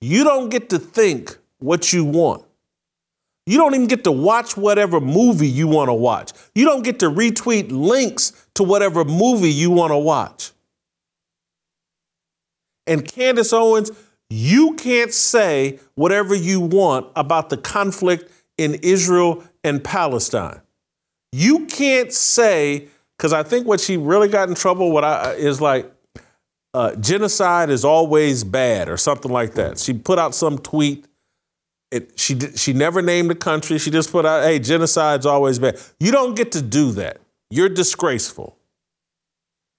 [0.00, 2.44] You don't get to think what you want,
[3.46, 6.32] You don't even get to watch whatever movie you want to watch.
[6.54, 10.50] You don't get to retweet links to whatever movie you want to watch.
[12.86, 13.90] And Candace Owens,
[14.30, 20.60] you can't say whatever you want about the conflict in Israel and Palestine.
[21.32, 25.60] You can't say, because I think what she really got in trouble what I, is
[25.60, 25.92] like,
[26.74, 29.78] uh, genocide is always bad or something like that.
[29.78, 31.06] She put out some tweet.
[31.90, 33.78] It, she she never named the country.
[33.78, 37.18] She just put out, "Hey, genocide's always bad." You don't get to do that.
[37.48, 38.58] You're disgraceful,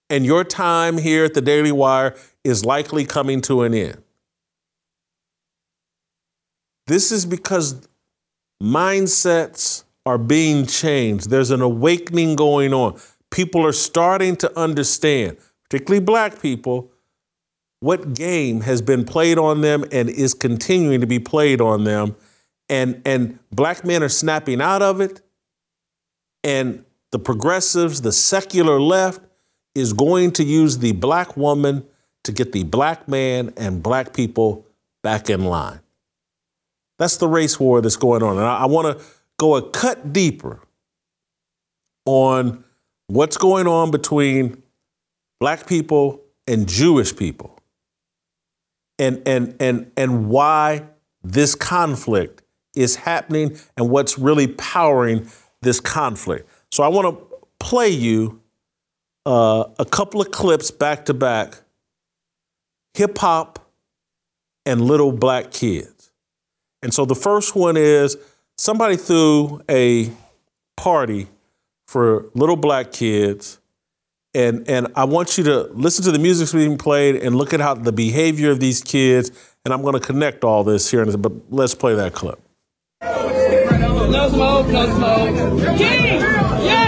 [0.10, 4.02] and your time here at the Daily Wire is likely coming to an end.
[6.88, 7.88] This is because
[8.62, 11.30] mindsets are being changed.
[11.30, 13.00] There's an awakening going on.
[13.30, 15.38] People are starting to understand
[15.70, 16.92] particularly black people,
[17.80, 22.16] what game has been played on them and is continuing to be played on them.
[22.70, 25.22] And, and black men are snapping out of it.
[26.44, 29.22] And the progressives, the secular left,
[29.76, 31.86] is going to use the black woman
[32.24, 34.66] to get the black man and black people
[35.04, 35.82] back in line.
[37.00, 38.38] That's the race war that's going on.
[38.38, 39.06] And I, I want to
[39.38, 40.60] go a cut deeper
[42.06, 42.64] on
[43.08, 44.64] what's going on between
[45.40, 47.60] black people and Jewish people,
[48.98, 50.88] and, and, and, and why
[51.24, 52.42] this conflict
[52.76, 55.28] is happening and what's really powering
[55.62, 56.50] this conflict.
[56.72, 58.42] So I want to play you
[59.26, 61.62] uh, a couple of clips back to back
[62.94, 63.72] hip hop
[64.66, 65.97] and little black kids.
[66.88, 68.16] And so the first one is
[68.58, 70.10] somebody threw a
[70.78, 71.28] party
[71.86, 73.60] for little black kids
[74.34, 77.54] and and I want you to listen to the music that's being played and look
[77.54, 79.32] at how the behavior of these kids.
[79.66, 82.40] And I'm going to connect all this here, but let's play that clip.
[83.02, 85.78] No smoke, no smoke.
[85.78, 86.87] King, yeah.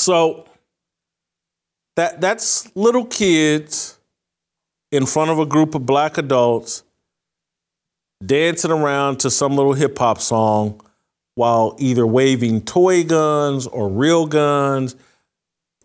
[0.00, 0.46] So
[1.96, 3.98] that that's little kids
[4.90, 6.82] in front of a group of black adults
[8.24, 10.80] dancing around to some little hip hop song
[11.34, 14.96] while either waving toy guns or real guns,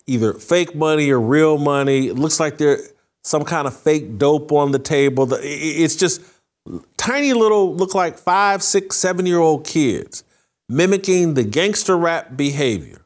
[0.08, 2.08] either fake money or real money.
[2.08, 2.94] It looks like there's
[3.24, 5.28] some kind of fake dope on the table.
[5.42, 6.22] It's just
[6.98, 10.24] tiny little, look like five, six, seven year old kids
[10.68, 13.05] mimicking the gangster rap behavior.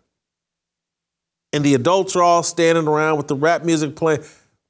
[1.52, 4.24] And the adults are all standing around with the rap music playing.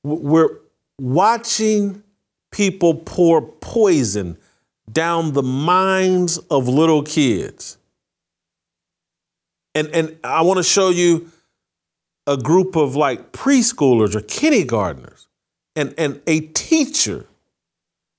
[0.04, 0.50] We're
[0.98, 2.04] watching
[2.52, 4.38] people pour poison
[4.92, 7.78] down the minds of little kids.
[9.76, 11.32] And, and I want to show you
[12.26, 15.28] a group of like preschoolers or kindergartners
[15.76, 17.26] and, and a teacher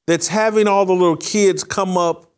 [0.07, 2.31] that's having all the little kids come up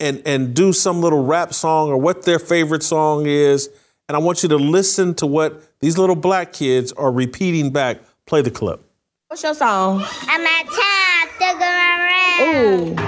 [0.00, 3.70] and, and do some little rap song or what their favorite song is.
[4.08, 7.98] And I want you to listen to what these little black kids are repeating back.
[8.24, 8.80] Play the clip.
[9.28, 10.02] What's your song?
[10.22, 13.00] I'm at top, they're going around.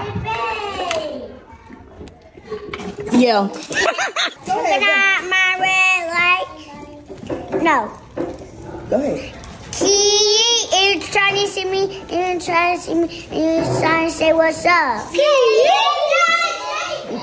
[3.14, 3.18] Ooh.
[3.18, 3.40] Yeah.
[4.46, 7.62] Looking at my red light.
[7.62, 7.90] No.
[8.90, 9.36] Go ahead.
[9.74, 14.14] He is trying to see me, and trying to see me, and he's trying to
[14.14, 15.10] say what's up.
[15.12, 15.70] He is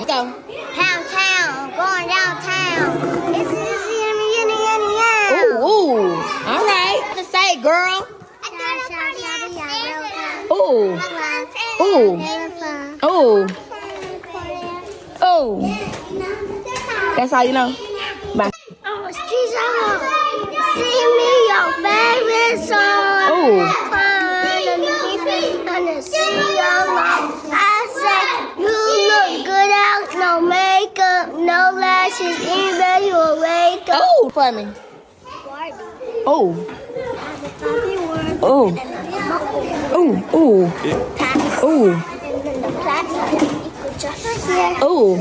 [0.08, 0.34] Go.
[0.76, 3.27] downtown, going downtown.
[5.68, 6.00] Ooh.
[6.00, 7.14] All right.
[7.18, 8.08] To say, girl.
[10.50, 10.96] Ooh.
[11.82, 12.16] Ooh.
[13.04, 13.48] Ooh.
[15.22, 15.60] Ooh.
[17.18, 17.76] That's how you know.
[18.36, 18.50] Bye.
[18.86, 19.12] Oh,
[20.78, 23.28] sing me your favorite song.
[23.36, 23.68] Ooh.
[25.66, 27.44] Gonna see your life.
[27.52, 28.72] I said you
[29.12, 34.02] look good out, no makeup, no lashes, even you wake up.
[34.24, 34.52] Ooh, for
[36.30, 36.54] Oh.
[38.44, 38.44] Oh.
[38.44, 38.72] Oh.
[38.72, 38.84] me.
[39.96, 40.18] Ooh.
[40.36, 40.68] Ooh.
[41.64, 41.96] Ooh.
[44.84, 44.84] Ooh.
[44.84, 45.18] Ooh.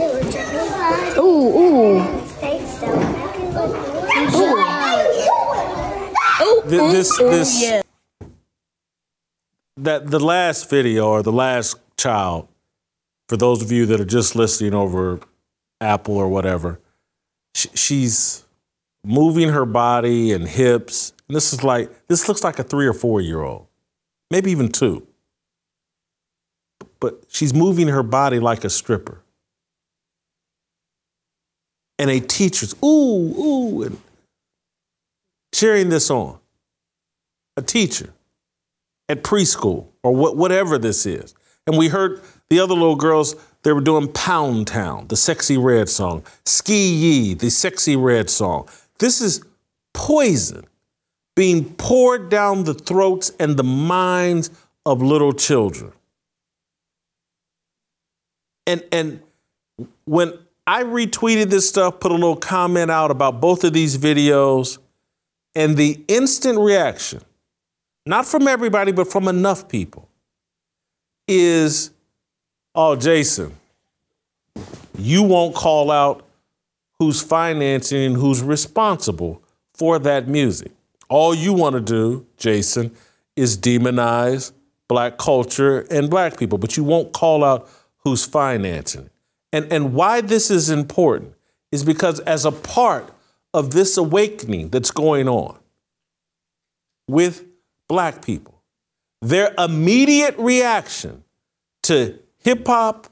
[1.19, 2.01] Ooh.
[2.01, 2.01] Ooh.
[4.35, 4.63] Ooh.
[6.43, 6.63] Ooh.
[6.69, 7.83] Th- This, ooh, this,
[9.77, 12.49] that the last video or the last child
[13.29, 15.21] for those of you that are just listening over
[15.81, 16.81] Apple or whatever,
[17.55, 18.46] sh- she's
[19.07, 21.13] moving her body and hips.
[21.29, 23.67] And this is like, this looks like a three or four year old,
[24.31, 25.07] maybe even two.
[27.01, 29.23] But she's moving her body like a stripper.
[31.99, 32.87] And a teacher's, ooh,
[33.39, 33.99] ooh, and
[35.55, 36.39] cheering this on.
[37.57, 38.13] A teacher
[39.09, 41.35] at preschool or what, whatever this is.
[41.67, 45.89] And we heard the other little girls, they were doing Pound Town, the Sexyy Red
[45.89, 48.69] song, SkeeYee, the Sexyy Red song.
[48.99, 49.43] This is
[49.93, 50.65] poison
[51.35, 54.51] being poured down the throats and the minds
[54.85, 55.93] of little children.
[58.67, 59.21] And, and
[60.05, 60.33] when
[60.67, 64.79] I retweeted this stuff, put a little comment out about both of these videos,
[65.55, 67.23] and the instant reaction,
[68.05, 70.09] not from everybody, but from enough people,
[71.27, 71.91] is
[72.75, 73.57] oh, Jason,
[74.99, 76.26] you won't call out
[76.99, 79.43] who's financing and who's responsible
[79.75, 80.73] for that music.
[81.09, 82.95] All you want to do, Jason,
[83.37, 84.53] is demonize
[84.89, 87.69] black culture and black people, but you won't call out
[87.99, 89.13] who's financing it.
[89.53, 91.35] And, and why this is important
[91.73, 93.11] is because, as a part
[93.55, 95.59] of this awakening that's going on
[97.09, 97.45] with
[97.89, 98.63] black people,
[99.23, 101.25] their immediate reaction
[101.85, 103.09] to hip hop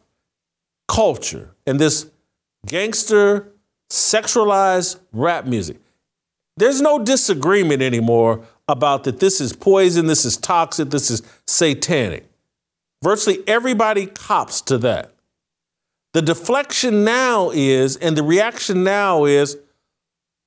[0.89, 2.11] culture and this
[2.67, 3.54] gangster
[3.95, 5.77] sexualized rap music.
[6.57, 12.29] There's no disagreement anymore about that this is poison, this is toxic, this is satanic.
[13.03, 15.13] Virtually everybody cops to that.
[16.13, 19.57] The deflection now is, and the reaction now is,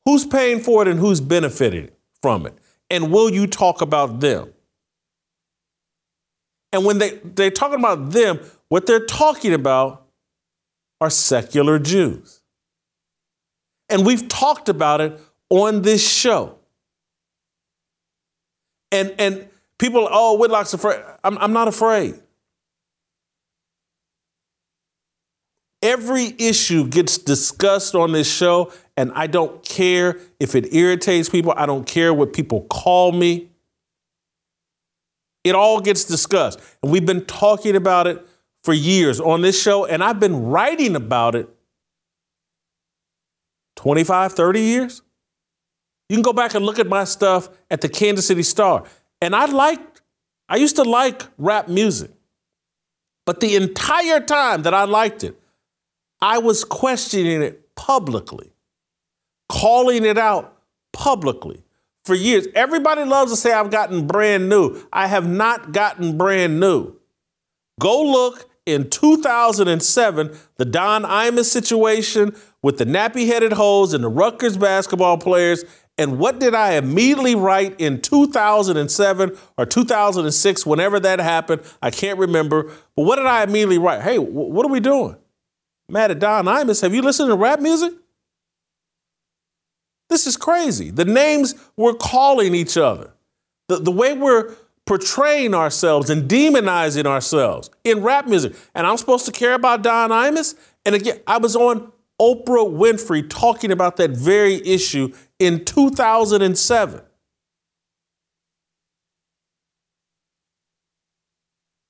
[0.05, 1.89] who's paying for it and who's benefiting
[2.21, 2.53] from it?
[2.89, 4.53] And will you talk about them?
[6.73, 10.05] And when they, they're talking about them, what they're talking about
[10.99, 12.36] are secular Jews.
[13.89, 15.19] And we've talked about it
[15.49, 16.57] on this show.
[18.91, 21.01] And, and people, oh, Whitlock's afraid.
[21.23, 22.19] I'm, I'm not afraid.
[25.81, 31.53] Every issue gets discussed on this show, and I don't care if it irritates people.
[31.55, 33.49] I don't care what people call me.
[35.43, 36.59] It all gets discussed.
[36.81, 38.25] And we've been talking about it
[38.63, 41.47] for years on this show, and I've been writing about it
[43.77, 45.01] 25, 30 years.
[46.09, 48.83] You can go back and look at my stuff at the Kansas City Star.
[49.21, 50.01] And I liked,
[50.49, 52.11] I used to like rap music.
[53.25, 55.39] But the entire time that I liked it,
[56.21, 58.51] I was questioning it publicly,
[59.49, 60.57] calling it out
[60.93, 61.63] publicly
[62.05, 62.47] for years.
[62.55, 64.81] Everybody loves to say I've gotten brand new.
[64.91, 66.95] I have not gotten brand new.
[67.79, 74.09] Go look in 2007, the Don Imus situation with the nappy headed hoes and the
[74.09, 75.63] Rutgers basketball players.
[75.97, 81.61] And what did I immediately write in 2007 or 2006, whenever that happened?
[81.81, 82.71] I can't remember.
[82.95, 84.01] But what did I immediately write?
[84.01, 85.15] Hey, w- what are we doing?
[85.89, 86.81] Mad at Don Imus.
[86.81, 87.93] Have you listened to rap music?
[90.09, 90.91] This is crazy.
[90.91, 93.13] The names we're calling each other,
[93.67, 94.53] the, the way we're
[94.85, 98.55] portraying ourselves and demonizing ourselves in rap music.
[98.73, 100.55] And I'm supposed to care about Don Imus?
[100.85, 107.01] And again, I was on Oprah Winfrey talking about that very issue in 2007.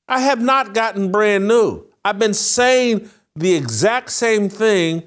[0.09, 1.85] I have not gotten brand new.
[2.03, 5.03] I've been saying the exact same thing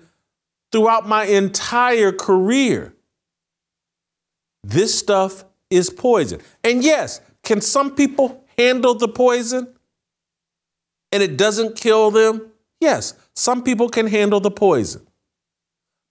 [0.73, 2.95] throughout my entire career.
[4.63, 6.41] This stuff is poison.
[6.63, 9.75] And yes, can some people handle the poison
[11.13, 12.53] and it doesn't kill them?
[12.81, 15.07] Yes, some people can handle the poison,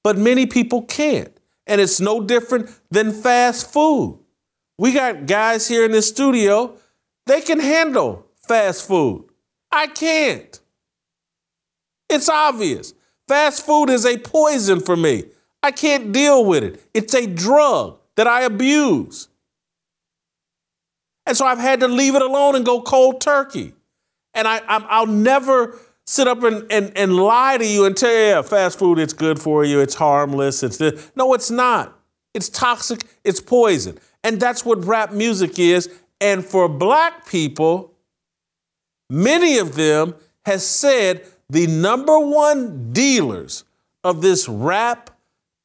[0.04, 1.36] but many people can't.
[1.68, 4.20] And it's no different than fast food.
[4.78, 6.78] We got guys here in this studio,
[7.26, 9.26] they can handle fast food.
[9.72, 10.60] I can't.
[12.10, 12.94] It's obvious.
[13.28, 15.26] Fast food is a poison for me.
[15.62, 16.84] I can't deal with it.
[16.94, 19.28] It's a drug that I abuse.
[21.26, 23.74] And so I've had to leave it alone and go cold turkey.
[24.34, 25.78] And I, i will never
[26.10, 29.14] sit up and, and, and lie to you and tell you, yeah, fast food, it's
[29.14, 31.12] good for you, it's harmless, it's this.
[31.16, 31.96] No, it's not.
[32.34, 34.00] It's toxic, it's poison.
[34.24, 35.88] And that's what rap music is.
[36.20, 37.94] And for black people,
[39.08, 40.16] many of them
[40.48, 43.64] has said the number one dealers
[44.04, 45.12] of this rap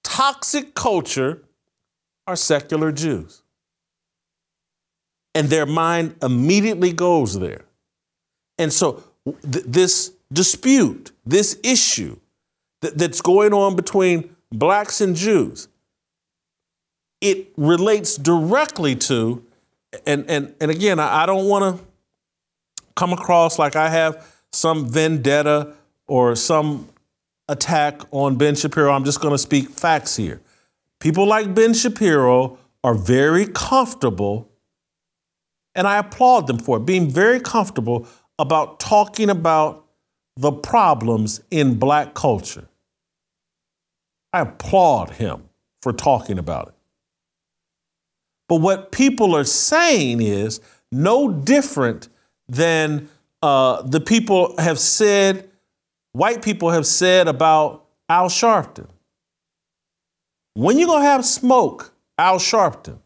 [0.02, 1.42] toxic culture
[2.26, 3.40] are secular Jews
[5.34, 7.64] and their mind immediately goes there.
[8.58, 9.02] And so
[9.50, 12.18] th- this dispute, this issue
[12.82, 15.68] that, that's going on between blacks and Jews,
[17.20, 19.44] it relates directly to,
[20.06, 21.84] and and and again, I, I don't want to
[22.96, 25.74] come across like I have some vendetta
[26.06, 26.88] or some
[27.48, 28.92] attack on Ben Shapiro.
[28.92, 30.40] I'm just going to speak facts here.
[31.00, 34.50] People like Ben Shapiro are very comfortable,
[35.74, 38.06] and I applaud them for it, being very comfortable
[38.38, 39.83] about talking about
[40.36, 42.68] the problems in black culture.
[44.32, 45.48] I applaud him
[45.80, 46.74] for talking about it.
[48.48, 50.60] But what people are saying is
[50.90, 52.08] no different
[52.48, 53.08] than
[53.42, 55.50] uh, the people have said,
[56.12, 58.88] white people have said about Al Sharpton.
[60.54, 62.98] When you gonna have smoke, Al Sharpton,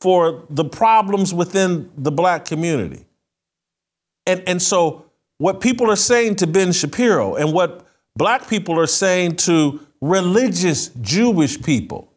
[0.00, 3.06] for the problems within the black community?
[4.26, 5.05] And, and so
[5.38, 10.88] what people are saying to Ben Shapiro and what black people are saying to religious
[11.00, 12.12] Jewish people,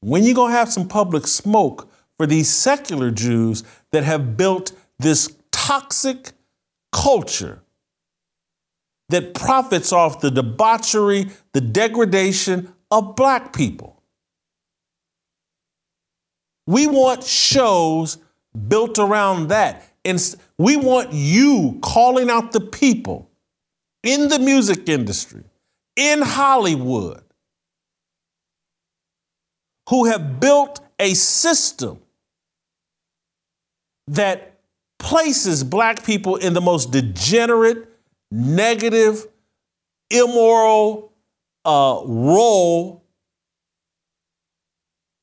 [0.00, 5.34] when you gonna have some public smoke for these secular Jews that have built this
[5.52, 6.32] toxic
[6.92, 7.62] culture
[9.08, 14.02] that profits off the debauchery, the degradation of black people.
[16.66, 18.18] We want shows
[18.68, 19.84] built around that.
[20.04, 23.30] And we want you calling out the people
[24.02, 25.44] in the music industry,
[25.96, 27.22] in Hollywood,
[29.88, 32.00] who have built a system
[34.08, 34.58] that
[34.98, 37.88] places black people in the most degenerate,
[38.30, 39.26] negative,
[40.10, 41.12] immoral
[41.64, 43.04] uh, role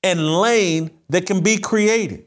[0.03, 2.25] and lane that can be created.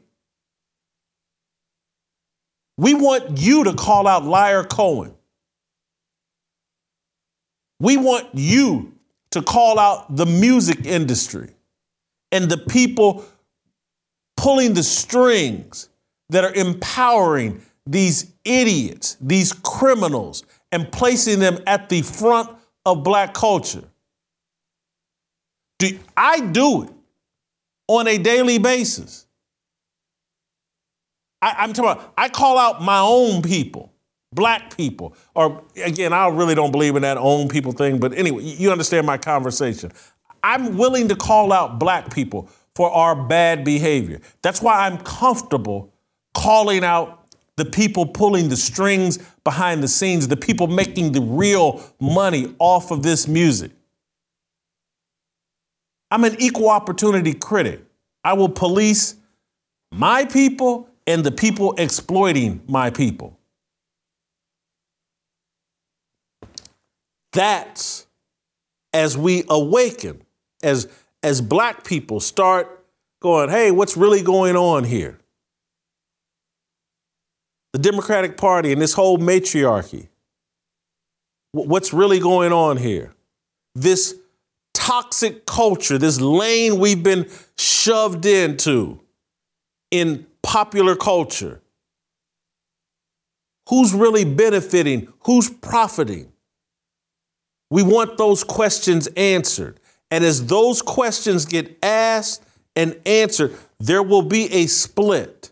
[2.77, 5.13] We want you to call out Lyor Cohen.
[7.79, 8.93] We want you
[9.31, 11.49] to call out the music industry
[12.31, 13.25] and the people
[14.35, 15.89] pulling the strings
[16.29, 22.49] that are empowering these idiots, these criminals, and placing them at the front
[22.85, 23.83] of black culture.
[25.79, 26.89] Do, I do it
[27.87, 29.26] on a daily basis.
[31.41, 33.93] I, am talking about, I call out my own people,
[34.33, 38.43] black people, or again, I really don't believe in that own people thing, but anyway,
[38.43, 39.91] you understand my conversation.
[40.43, 44.21] I'm willing to call out black people for our bad behavior.
[44.41, 45.93] That's why I'm comfortable
[46.33, 51.83] calling out the people pulling the strings behind the scenes, the people making the real
[51.99, 53.71] money off of this music.
[56.11, 57.81] I'm an equal opportunity critic.
[58.23, 59.15] I will police
[59.91, 63.39] my people and the people exploiting my people.
[67.33, 68.05] That's
[68.93, 70.21] as we awaken,
[70.61, 70.87] as,
[71.23, 72.85] as black people start
[73.21, 75.17] going, hey, what's really going on here?
[77.77, 80.07] the Democratic Party and this whole matriarchy.
[81.51, 83.13] What's really going on here?
[83.75, 84.15] This
[84.73, 88.99] toxic culture, this lane we've been shoved into
[89.91, 91.61] in popular culture.
[93.67, 95.11] Who's really benefiting?
[95.25, 96.31] Who's profiting?
[97.69, 99.81] We want those questions answered.
[100.09, 102.43] And as those questions get asked
[102.77, 105.51] and answered, there will be a split.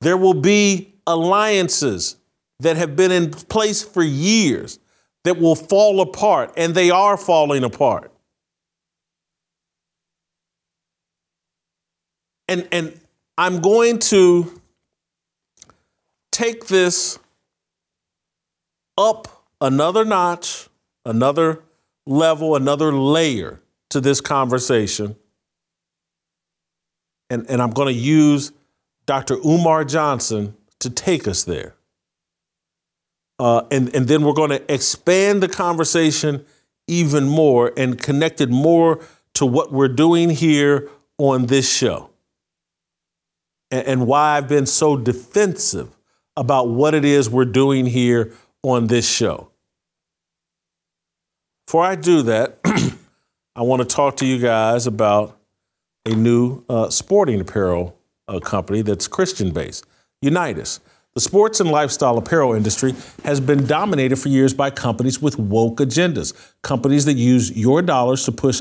[0.00, 2.16] There will be alliances
[2.60, 4.78] that have been in place for years
[5.24, 8.10] that will fall apart, and they are falling apart.
[12.48, 13.00] And, and
[13.36, 14.60] I'm going to
[16.30, 17.18] take this
[18.96, 20.68] up another notch,
[21.04, 21.62] another
[22.06, 23.60] level, another layer
[23.90, 25.16] to this conversation.
[27.28, 28.52] And, and I'm going to use
[29.06, 29.34] Dr.
[29.44, 31.74] Umar Johnson to take us there.
[33.40, 36.44] Uh, and, and then we're going to expand the conversation
[36.86, 39.04] even more and connect it more
[39.34, 42.10] to what we're doing here on this show
[43.74, 45.96] and, and why I've been so defensive
[46.36, 49.50] about what it is we're doing here on this show.
[51.66, 52.58] Before I do that,
[53.56, 55.38] I want to talk to you guys about
[56.06, 57.98] a new uh, sporting apparel
[58.28, 59.84] uh, company that's Christian based.
[60.24, 60.80] Unitus.
[61.14, 62.94] The sports and lifestyle apparel industry
[63.24, 68.24] has been dominated for years by companies with woke agendas, companies that use your dollars
[68.24, 68.60] to push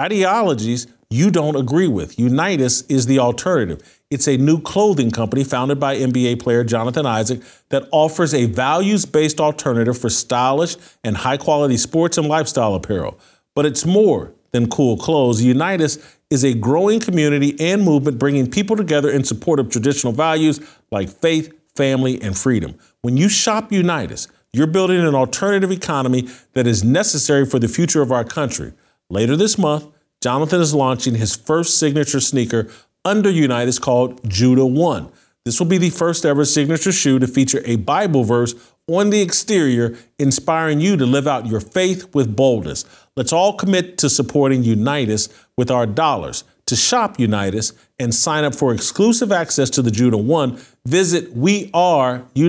[0.00, 2.16] ideologies you don't agree with.
[2.16, 4.00] Unitus is the alternative.
[4.10, 7.40] It's a new clothing company founded by NBA player Jonathan Isaac
[7.70, 13.18] that offers a values based alternative for stylish and high quality sports and lifestyle apparel.
[13.54, 15.42] But it's more than cool clothes.
[15.42, 20.60] Unitus is a growing community and movement bringing people together in support of traditional values
[20.90, 22.76] like faith, family, and freedom.
[23.02, 28.02] When you shop Unitus, you're building an alternative economy that is necessary for the future
[28.02, 28.72] of our country.
[29.10, 29.86] Later this month,
[30.24, 32.66] Jonathan is launching his first signature sneaker
[33.04, 35.12] under Unitus called Judah One.
[35.44, 38.54] This will be the first ever signature shoe to feature a Bible verse
[38.88, 42.86] on the exterior, inspiring you to live out your faith with boldness.
[43.16, 46.44] Let's all commit to supporting Unitus with our dollars.
[46.68, 51.70] To shop Unitus and sign up for exclusive access to the Judah One, visit We
[51.74, 52.46] Are U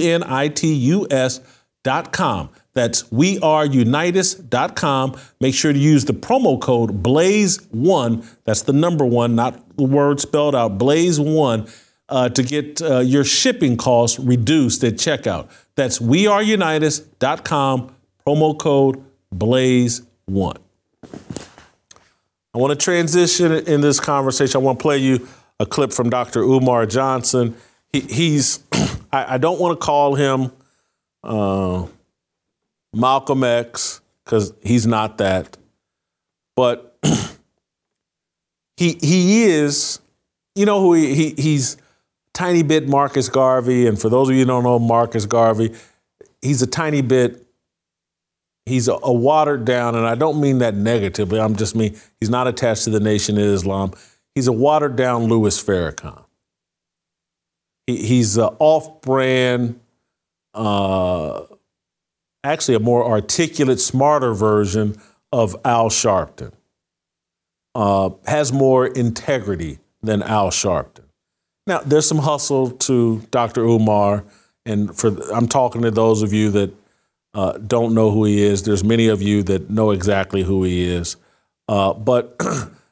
[0.00, 1.38] N I T U S
[1.84, 2.50] dot com.
[2.76, 5.16] That's weareunitus.com.
[5.40, 8.26] Make sure to use the promo code BLAZE1.
[8.44, 11.74] That's the number one, not the word spelled out, BLAZE1,
[12.10, 15.48] uh, to get uh, your shipping costs reduced at checkout.
[15.74, 17.94] That's weareunitus.com,
[18.26, 19.02] promo code
[19.34, 20.56] BLAZE1.
[22.54, 24.60] I want to transition in this conversation.
[24.60, 25.26] I want to play you
[25.58, 26.42] a clip from Dr.
[26.42, 27.56] Umar Johnson.
[27.90, 28.62] He, he's,
[29.10, 30.52] I, I, don't want to call him
[31.24, 31.86] uh,
[32.96, 35.56] Malcolm X because he's not that,
[36.54, 36.98] but
[38.76, 40.00] he he is.
[40.54, 41.76] You know who he, he he's
[42.32, 45.74] tiny bit Marcus Garvey, and for those of you who don't know Marcus Garvey,
[46.40, 47.46] he's a tiny bit
[48.66, 51.40] he's a, a, watered down, and I don't mean that negatively.
[51.40, 53.92] I'm just mean he's not attached to the Nation of Islam.
[54.34, 56.24] He's a watered down Louis Farrakhan.
[57.86, 59.80] He, he's an off-brand,
[60.52, 61.42] uh,
[62.46, 65.00] actually a more articulate, smarter version
[65.32, 66.52] of Al Sharpton.
[67.74, 71.04] Uh, has more integrity than Al Sharpton.
[71.66, 73.64] Now, there's some hustle to Dr.
[73.64, 74.24] Umar,
[74.64, 76.74] and for I'm talking to those of you that
[77.34, 78.62] uh, don't know who he is.
[78.62, 81.16] There's many of you that know exactly who he is.
[81.68, 82.40] Uh, but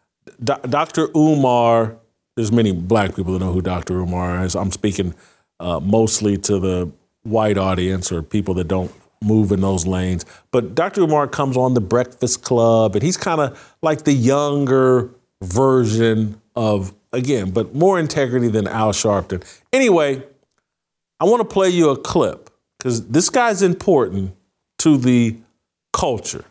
[0.44, 1.08] Dr.
[1.16, 1.96] Umar,
[2.36, 4.00] there's many black people that know who Dr.
[4.00, 4.54] Umar is.
[4.54, 5.14] I'm speaking
[5.60, 6.90] uh, mostly to the
[7.22, 8.92] white audience or people that don't
[9.24, 10.24] move in those lanes.
[10.50, 11.02] But Dr.
[11.02, 15.10] Umar comes on the Breakfast Club, and he's kind of like the younger
[15.42, 19.42] version of, again, but more integrity than Al Sharpton.
[19.72, 20.22] Anyway,
[21.20, 24.36] I want to play you a clip because this guy's important
[24.78, 25.36] to the
[25.92, 26.44] culture.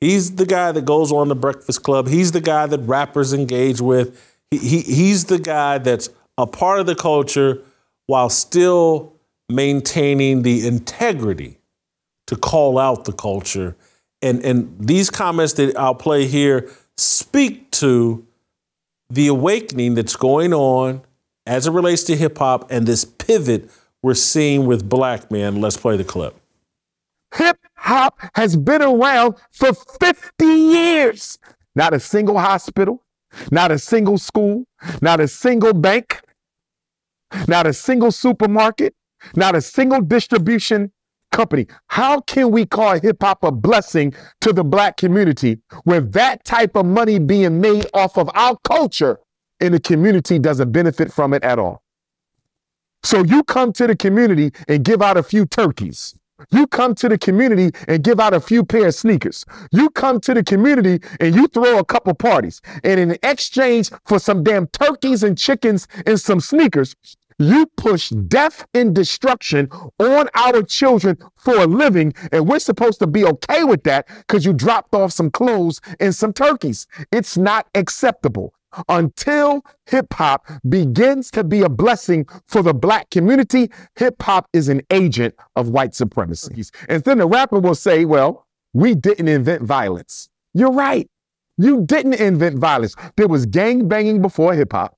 [0.00, 2.08] He's the guy that goes on the Breakfast Club.
[2.08, 4.20] He's the guy that rappers engage with.
[4.50, 7.62] He, he, he's the guy that's a part of the culture
[8.06, 9.14] while still
[9.48, 11.57] maintaining the integrity
[12.28, 13.74] to call out the culture.
[14.20, 18.26] And, and these comments that I'll play here speak to
[19.08, 21.00] the awakening that's going on
[21.46, 23.70] as it relates to hip hop and this pivot
[24.02, 25.62] we're seeing with black men.
[25.62, 26.36] Let's play the clip.
[27.34, 31.38] Hip hop has been around for 50 years.
[31.74, 33.02] Not a single hospital,
[33.50, 34.66] not a single school,
[35.00, 36.20] not a single bank,
[37.46, 38.94] not a single supermarket,
[39.34, 40.92] not a single distribution
[41.30, 41.66] company.
[41.88, 46.76] How can we call hip hop a blessing to the black community when that type
[46.76, 49.18] of money being made off of our culture
[49.60, 51.82] and the community doesn't benefit from it at all?
[53.02, 56.14] So you come to the community and give out a few turkeys.
[56.50, 59.44] You come to the community and give out a few pair of sneakers.
[59.72, 62.60] You come to the community and you throw a couple parties.
[62.84, 66.94] And in exchange for some damn turkeys and chickens and some sneakers,
[67.38, 69.68] you push death and destruction
[69.98, 72.12] on our children for a living.
[72.32, 76.14] And we're supposed to be okay with that because you dropped off some clothes and
[76.14, 76.86] some turkeys.
[77.12, 78.54] It's not acceptable
[78.88, 84.68] until hip hop begins to be a blessing for the black community, hip hop is
[84.68, 86.64] an agent of white supremacy.
[86.88, 90.28] And then the rapper will say, well, we didn't invent violence.
[90.54, 91.08] You're right.
[91.56, 92.94] You didn't invent violence.
[93.16, 94.97] There was gang banging before hip hop.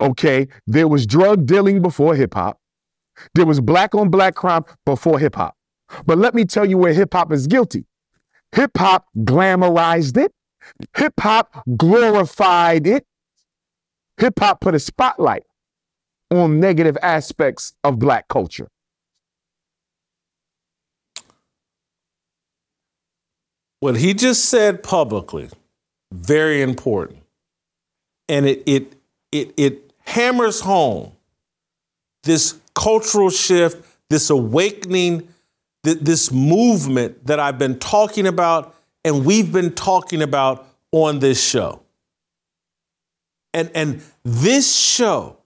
[0.00, 0.48] Okay.
[0.66, 2.58] There was drug dealing before hip hop.
[3.34, 5.56] There was black on black crime before hip hop.
[6.06, 7.86] But let me tell you where hip hop is guilty.
[8.54, 10.32] Hip hop glamorized it.
[10.96, 13.06] Hip hop glorified it.
[14.18, 15.44] Hip hop put a spotlight
[16.30, 18.68] on negative aspects of black culture.
[23.80, 25.48] What he just said publicly,
[26.12, 27.24] very important.
[28.28, 28.94] And it it
[29.32, 31.12] it it hammers home
[32.22, 35.28] this cultural shift, this awakening,
[35.82, 38.74] this movement that I've been talking about
[39.04, 41.80] and we've been talking about on this show.
[43.54, 45.38] And, and this show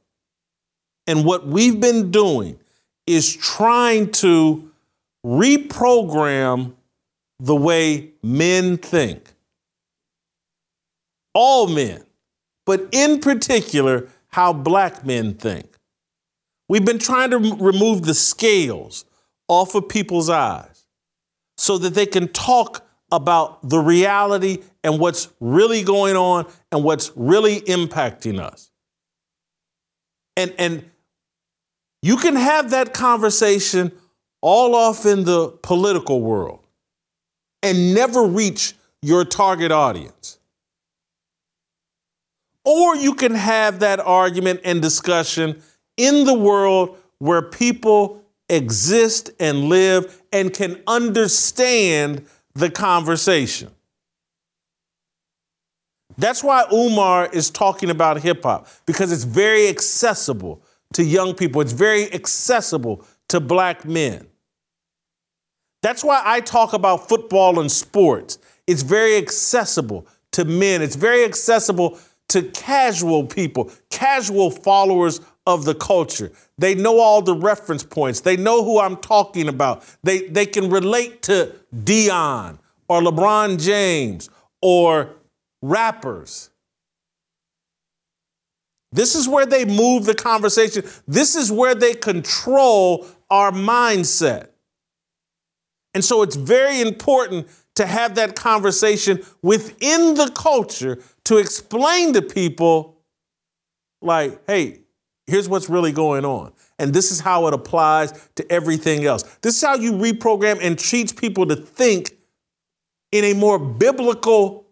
[1.06, 2.58] and what we've been doing
[3.06, 4.70] is trying to
[5.24, 6.74] reprogram
[7.40, 9.32] the way men think.
[11.34, 12.04] All men,
[12.66, 15.78] but in particular, how black men think.
[16.68, 19.04] We've been trying to remove the scales
[19.48, 20.86] off of people's eyes
[21.56, 27.12] so that they can talk about the reality and what's really going on and what's
[27.14, 28.70] really impacting us.
[30.36, 30.90] And, and
[32.02, 33.92] you can have that conversation
[34.42, 36.66] all off in the political world
[37.62, 40.35] and never reach your target audience.
[42.66, 45.62] Or you can have that argument and discussion
[45.96, 53.70] in the world where people exist and live and can understand the conversation.
[56.18, 60.60] That's why Umar is talking about hip hop, because it's very accessible
[60.94, 64.26] to young people, it's very accessible to black men.
[65.82, 68.38] That's why I talk about football and sports.
[68.66, 71.98] It's very accessible to men, it's very accessible
[72.28, 76.32] to casual people, casual followers of the culture.
[76.58, 78.20] They know all the reference points.
[78.20, 79.84] They know who I'm talking about.
[80.02, 82.58] They, they can relate to Deion
[82.88, 84.28] or LeBron James
[84.60, 85.14] or
[85.62, 86.50] rappers.
[88.92, 90.84] This is where they move the conversation.
[91.06, 94.48] This is where they control our mindset.
[95.94, 102.22] And so it's very important to have that conversation within the culture to explain to
[102.22, 102.96] people,
[104.00, 104.80] like, hey,
[105.26, 106.52] here's what's really going on.
[106.78, 109.22] And this is how it applies to everything else.
[109.42, 112.16] This is how you reprogram and teach people to think
[113.12, 114.66] in a more biblical,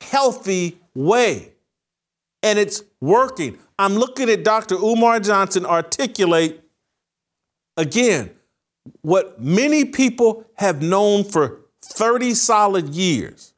[0.00, 1.52] healthy way.
[2.42, 3.58] And it's working.
[3.78, 4.74] I'm looking at Dr.
[4.76, 6.60] Umar Johnson articulate
[7.76, 8.30] again
[9.02, 13.51] what many people have known for 30 solid years.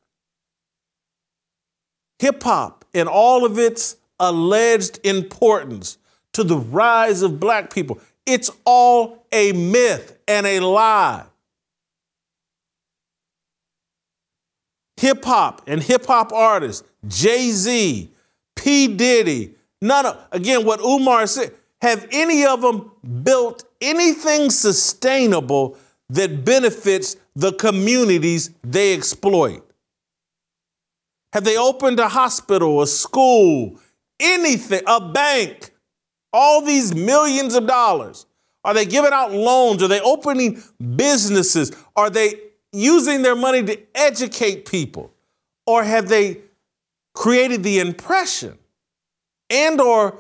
[2.25, 5.99] Hip hop and all of its alleged importance
[6.33, 8.01] to the rise of black people.
[8.25, 11.25] It's all a myth and a lie.
[14.97, 18.11] Hip hop and hip hop artists, Jay Z,
[18.57, 18.89] P.
[18.89, 21.53] Diddy, none of, again, what Umar said,
[21.83, 22.91] have any of them
[23.23, 25.77] built anything sustainable
[26.09, 29.64] that benefits the communities they exploit?
[31.35, 33.79] Have they opened a hospital, a school,
[34.19, 35.75] anything, a bank?
[36.35, 38.27] all these millions of dollars?
[38.65, 39.83] Are they giving out loans?
[39.83, 40.61] Are they opening
[40.97, 41.71] businesses?
[41.95, 42.35] Are they
[42.73, 45.13] using their money to educate people?
[45.67, 46.41] Or have they
[47.15, 48.59] created the impression
[49.49, 50.19] and or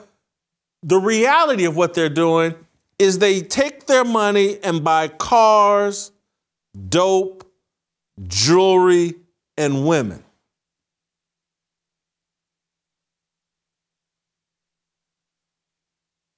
[0.83, 2.55] the reality of what they're doing
[2.99, 6.12] is they take their money and buy cars,
[6.89, 7.51] dope,
[8.29, 9.15] jewelry,
[9.57, 10.23] and women.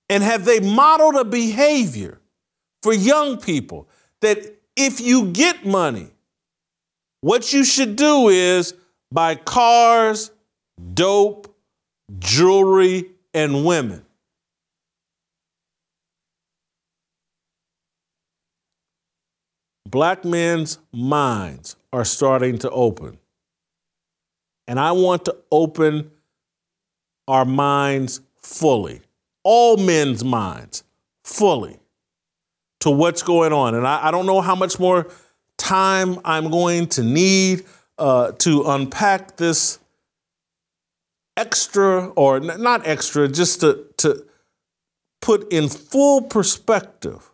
[0.08, 2.20] And have they modeled a behavior
[2.82, 3.88] for young people
[4.20, 4.38] that
[4.76, 6.08] if you get money,
[7.20, 8.74] what you should do is
[9.10, 10.30] buy cars,
[10.94, 11.54] dope,
[12.18, 14.04] jewelry, and women?
[19.88, 23.18] Black men's minds are starting to open.
[24.68, 26.10] And I want to open
[27.28, 29.00] our minds fully
[29.48, 30.82] all men's minds
[31.22, 31.78] fully
[32.80, 33.76] to what's going on.
[33.76, 35.06] And I, I don't know how much more
[35.56, 37.64] time I'm going to need
[37.96, 39.78] uh, to unpack this
[41.36, 44.26] extra, or n- not extra, just to, to
[45.22, 47.30] put in full perspective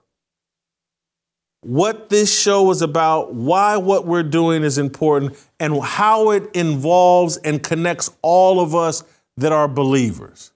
[1.63, 7.39] what this show is about, why what we're doing is important, and how it involves
[7.39, 9.03] and connects all of us
[9.39, 10.53] that are believers.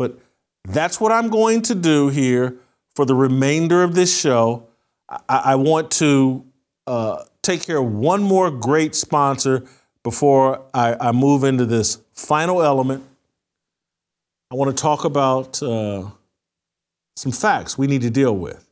[0.00, 0.18] But
[0.64, 2.56] that's what I'm going to do here
[2.96, 4.66] for the remainder of this show.
[5.10, 6.46] I, I want to
[6.86, 9.66] uh, take care of one more great sponsor
[10.02, 13.04] before I, I, move into this final element.
[14.50, 16.08] I want to talk about uh,
[17.14, 18.66] some facts we need to deal with.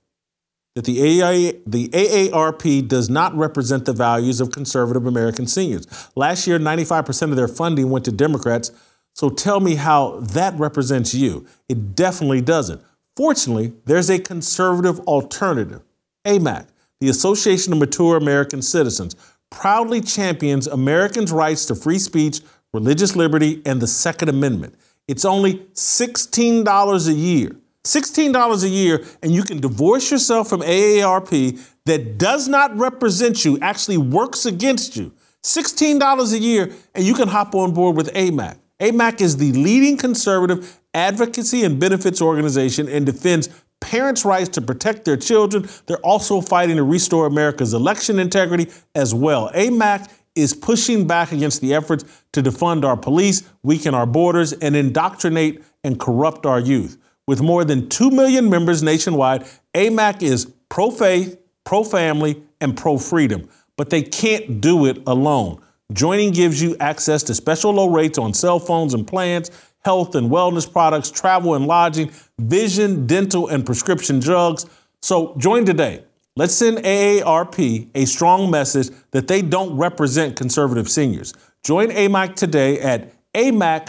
[0.77, 5.87] That the, AA, the AARP does not represent the values of conservative American seniors.
[6.17, 8.71] Last year, 95% of their funding went to Democrats
[9.19, 11.45] so tell me how that represents you.
[11.69, 12.81] It definitely doesn't.
[13.17, 15.83] Fortunately, there's a conservative alternative,
[16.25, 16.69] AMAC,
[17.01, 19.17] the Association of Mature American Citizens,
[19.51, 22.43] proudly champions Americans' rights to free speech,
[22.73, 24.77] religious liberty, and the Second Amendment.
[25.09, 27.57] It's only $16 a year.
[27.83, 33.59] $16 a year, and you can divorce yourself from AARP that does not represent you,
[33.63, 35.13] actually works against you.
[35.43, 38.59] $16 a year, and you can hop on board with AMAC.
[38.81, 43.49] AMAC is the leading conservative advocacy and benefits organization and defends
[43.81, 45.69] parents' rights to protect their children.
[45.87, 49.51] They're also fighting to restore America's election integrity as well.
[49.53, 54.77] AMAC is pushing back against the efforts to defund our police, weaken our borders, and
[54.77, 56.99] indoctrinate and corrupt our youth.
[57.27, 62.97] With more than 2 million members nationwide, AMAC is pro faith, pro family, and pro
[62.99, 63.49] freedom.
[63.77, 65.61] But they can't do it alone.
[65.93, 69.51] Joining gives you access to special low rates on cell phones and plans,
[69.85, 74.67] health and wellness products, travel and lodging, vision, dental, and prescription drugs.
[75.01, 76.05] So join today.
[76.37, 81.33] Let's send AARP a strong message that they don't represent conservative seniors.
[81.65, 83.89] Join AMAC today at amac.us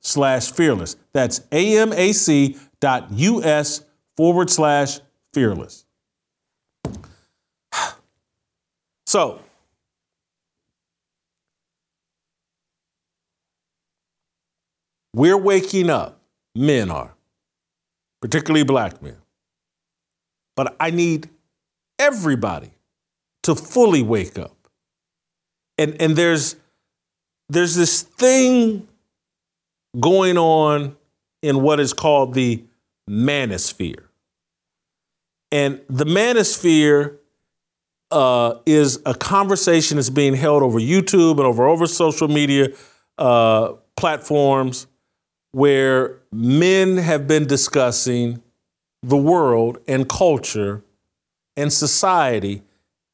[0.00, 0.96] slash fearless.
[1.12, 2.54] That's amac.us
[4.16, 5.00] forward slash
[5.34, 5.84] fearless.
[9.06, 9.40] So,
[15.20, 16.18] we're waking up,
[16.54, 17.14] men are,
[18.22, 19.18] particularly black men.
[20.56, 21.28] But I need
[21.98, 22.70] everybody
[23.42, 24.56] to fully wake up.
[25.76, 26.56] And, and there's,
[27.50, 28.88] there's this thing
[30.00, 30.96] going on
[31.42, 32.64] in what is called the
[33.06, 34.04] manosphere.
[35.52, 37.18] And the manosphere
[38.10, 42.68] uh, is a conversation that's being held over YouTube and over over social media
[43.18, 44.86] uh, platforms
[45.52, 48.42] where men have been discussing
[49.02, 50.84] the world and culture
[51.56, 52.62] and society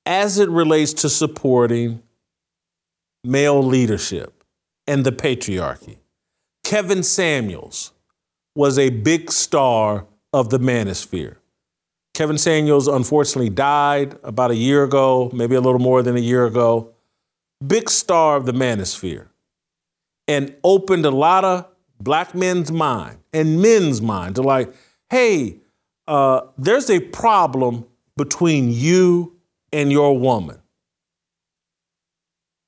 [0.04, 2.02] as it relates to supporting
[3.24, 4.44] male leadership
[4.86, 5.98] and the patriarchy.
[6.64, 7.92] Kevin Samuels
[8.54, 11.36] was a big star of the manosphere.
[12.14, 16.46] Kevin Samuels unfortunately died about a year ago, maybe a little more than a year
[16.46, 16.92] ago.
[17.66, 19.28] Big star of the manosphere
[20.28, 21.66] and opened a lot of
[22.00, 24.72] black men's mind and men's mind to like,
[25.10, 25.60] hey,
[26.06, 27.86] uh, there's a problem
[28.16, 29.36] between you
[29.72, 30.60] and your woman.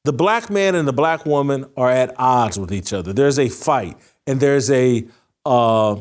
[0.04, 3.12] The black man and the black woman are at odds with each other.
[3.12, 5.06] There's a fight and there's a
[5.44, 6.00] uh,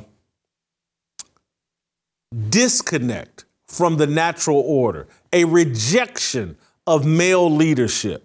[2.50, 8.24] disconnect from the natural order, a rejection of male leadership.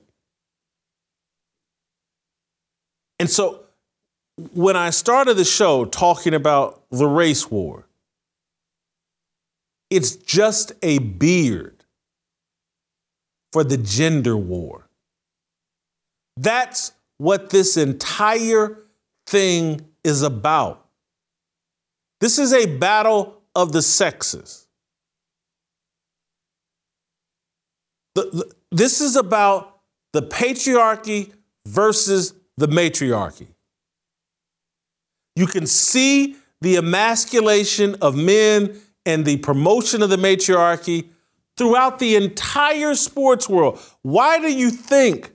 [3.18, 3.64] And so
[4.36, 7.86] when I started the show talking about the race war,
[9.90, 11.84] it's just a beard
[13.52, 14.88] for the gender war.
[16.36, 18.78] That's what this entire
[19.26, 20.86] thing is about.
[22.20, 24.66] This is a battle of the sexes.
[28.14, 29.80] The, the, this is about
[30.12, 31.32] the patriarchy
[31.66, 33.51] versus the matriarchy.
[35.34, 41.10] You can see the emasculation of men and the promotion of the matriarchy
[41.56, 43.80] throughout the entire sports world.
[44.02, 45.32] Why do you think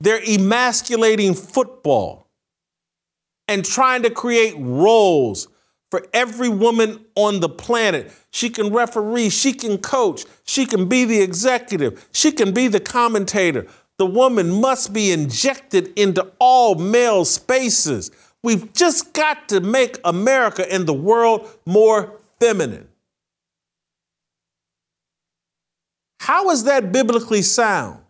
[0.00, 2.28] they're emasculating football
[3.46, 5.48] and trying to create roles
[5.90, 8.12] for every woman on the planet?
[8.30, 12.80] She can referee, she can coach, she can be the executive, she can be the
[12.80, 13.66] commentator.
[13.98, 18.12] The woman must be injected into all male spaces.
[18.42, 22.88] We've just got to make America and the world more feminine.
[26.20, 28.00] How is that biblically sound?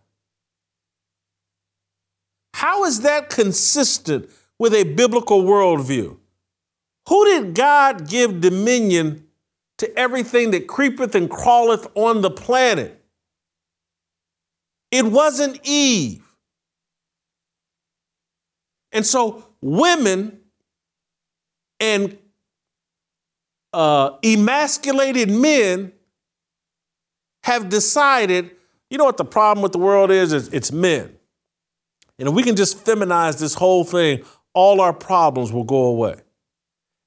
[2.53, 6.17] How is that consistent with a biblical worldview?
[7.07, 9.25] Who did God give dominion
[9.77, 13.01] to everything that creepeth and crawleth on the planet?
[14.91, 16.23] It wasn't Eve.
[18.91, 20.39] And so women
[21.79, 22.17] and
[23.73, 25.91] uh, emasculated men
[27.43, 28.51] have decided,
[28.89, 30.33] you know what the problem with the world is?
[30.33, 31.15] It's, it's men.
[32.17, 36.15] And if we can just feminize this whole thing, all our problems will go away.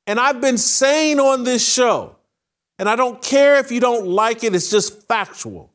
[0.07, 2.17] And I've been saying on this show,
[2.79, 5.71] and I don't care if you don't like it, it's just factual.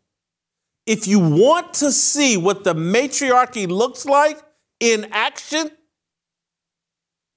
[0.85, 4.41] If you want to see what the matriarchy looks like
[4.79, 5.69] in action,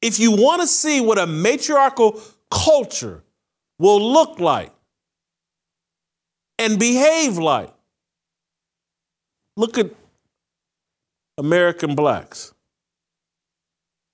[0.02, 2.20] if you want to see what a matriarchal
[2.50, 3.22] culture
[3.78, 4.72] will look like,
[6.58, 7.72] and behave like.
[9.56, 9.90] look at
[11.38, 12.54] American blacks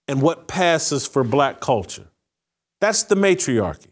[0.08, 2.06] and what passes for black culture.
[2.80, 3.90] That's the matriarchy.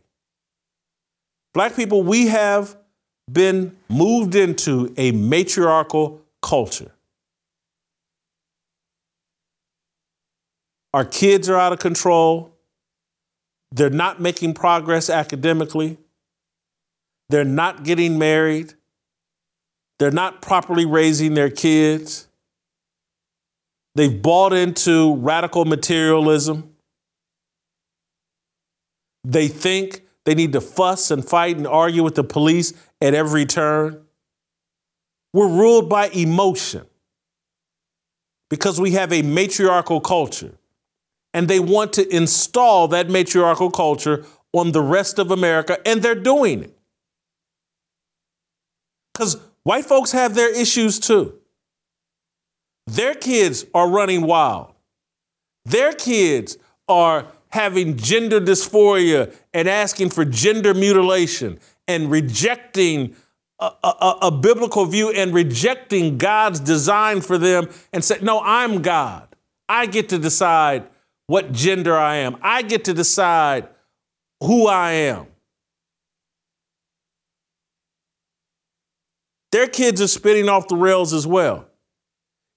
[1.52, 2.76] Black people, we have
[3.30, 6.93] been moved into a matriarchal culture.
[10.94, 12.56] Our kids are out of control.
[13.72, 15.98] They're not making progress academically.
[17.30, 18.74] They're not getting married.
[19.98, 22.28] They're not properly raising their kids.
[23.96, 26.76] They've bought into radical materialism.
[29.24, 33.46] They think they need to fuss and fight and argue with the police at every
[33.46, 34.00] turn.
[35.32, 36.86] We're ruled by emotion
[38.48, 40.56] because we have a matriarchal culture.
[41.34, 46.14] And they want to install that matriarchal culture on the rest of America, and they're
[46.14, 46.78] doing it.
[49.12, 51.38] Because white folks have their issues too.
[52.86, 54.74] Their kids are running wild.
[55.64, 56.56] Their kids
[56.88, 63.14] are having gender dysphoria and asking for gender mutilation and rejecting
[63.60, 68.82] a, a, a, biblical view and rejecting God's design for them and say, No, I'm
[68.82, 69.28] God.
[69.68, 70.88] I get to decide
[71.26, 73.68] what gender I am, I get to decide
[74.40, 75.26] who I am.
[79.52, 81.66] Their kids are spinning off the rails as well.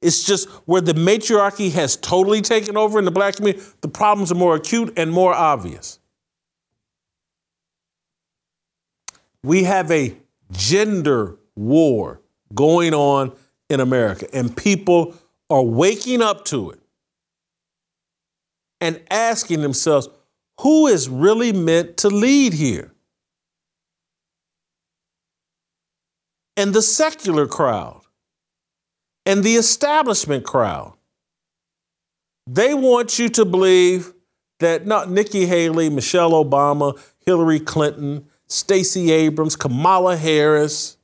[0.01, 4.31] It's just where the matriarchy has totally taken over in the black community, the problems
[4.31, 5.99] are more acute and more obvious.
[9.43, 10.15] We have a
[10.51, 12.21] gender war
[12.53, 13.33] going on
[13.69, 15.15] in America, and people
[15.49, 16.79] are waking up to it
[18.81, 20.09] and asking themselves,
[20.61, 22.93] who is really meant to lead here?
[26.57, 28.01] and the secular crowd
[29.25, 30.93] and the establishment crowd.
[32.47, 34.13] They want you to believe
[34.59, 40.97] that not Nikki Haley, Michelle Obama, Hillary Clinton, Stacey Abrams, Kamala Harris,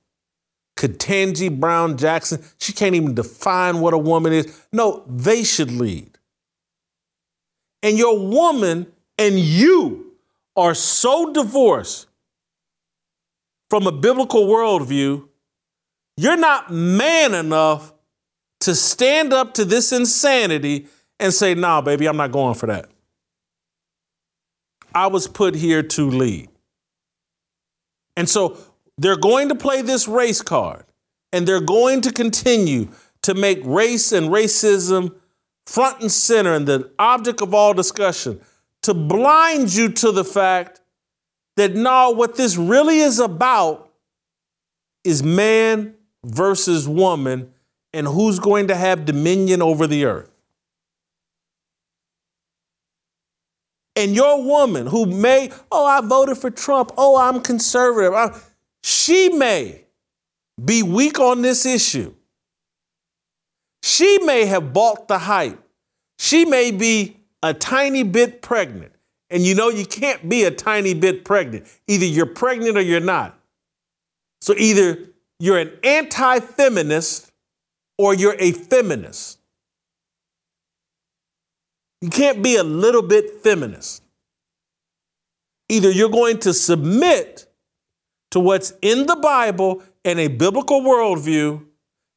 [0.76, 4.66] Ketanji Brown Jackson, she can't even define what a woman is.
[4.72, 6.13] No, they should lead.
[7.84, 8.88] And your woman
[9.20, 10.14] and you
[10.56, 12.08] are so divorced
[13.70, 15.28] from a biblical worldview
[16.16, 17.94] you're not man enough
[18.62, 20.88] to stand up to this insanity
[21.20, 22.90] and say, nah, baby, I'm not going for that.
[24.94, 26.50] I was put here to lead.
[28.16, 28.58] And so
[28.98, 30.86] they're going to play this race card
[31.32, 32.90] and they're going to continue
[33.24, 35.16] to make race and racism
[35.66, 38.40] front and center and the object of all discussion
[38.82, 40.82] to blind you to the fact
[41.56, 43.92] that no, what this really is about
[45.04, 47.52] is man versus woman
[47.94, 50.30] and who's going to have dominion over the earth.
[53.96, 58.36] And your woman who may, oh, I voted for Trump, oh, I'm conservative, I,
[58.82, 59.84] she may
[60.64, 62.14] be weak on this issue.
[63.84, 65.60] She may have bought the hype.
[66.18, 68.94] She may be a tiny bit pregnant.
[69.30, 71.68] And you know, you can't be a tiny bit pregnant.
[71.86, 73.38] Either you're pregnant or you're not.
[74.40, 75.00] So either
[75.38, 77.30] you're an anti feminist
[77.98, 79.40] or you're a feminist.
[82.00, 84.02] You can't be a little bit feminist.
[85.68, 87.48] Either you're going to submit
[88.32, 91.66] to what's in the Bible and a biblical worldview,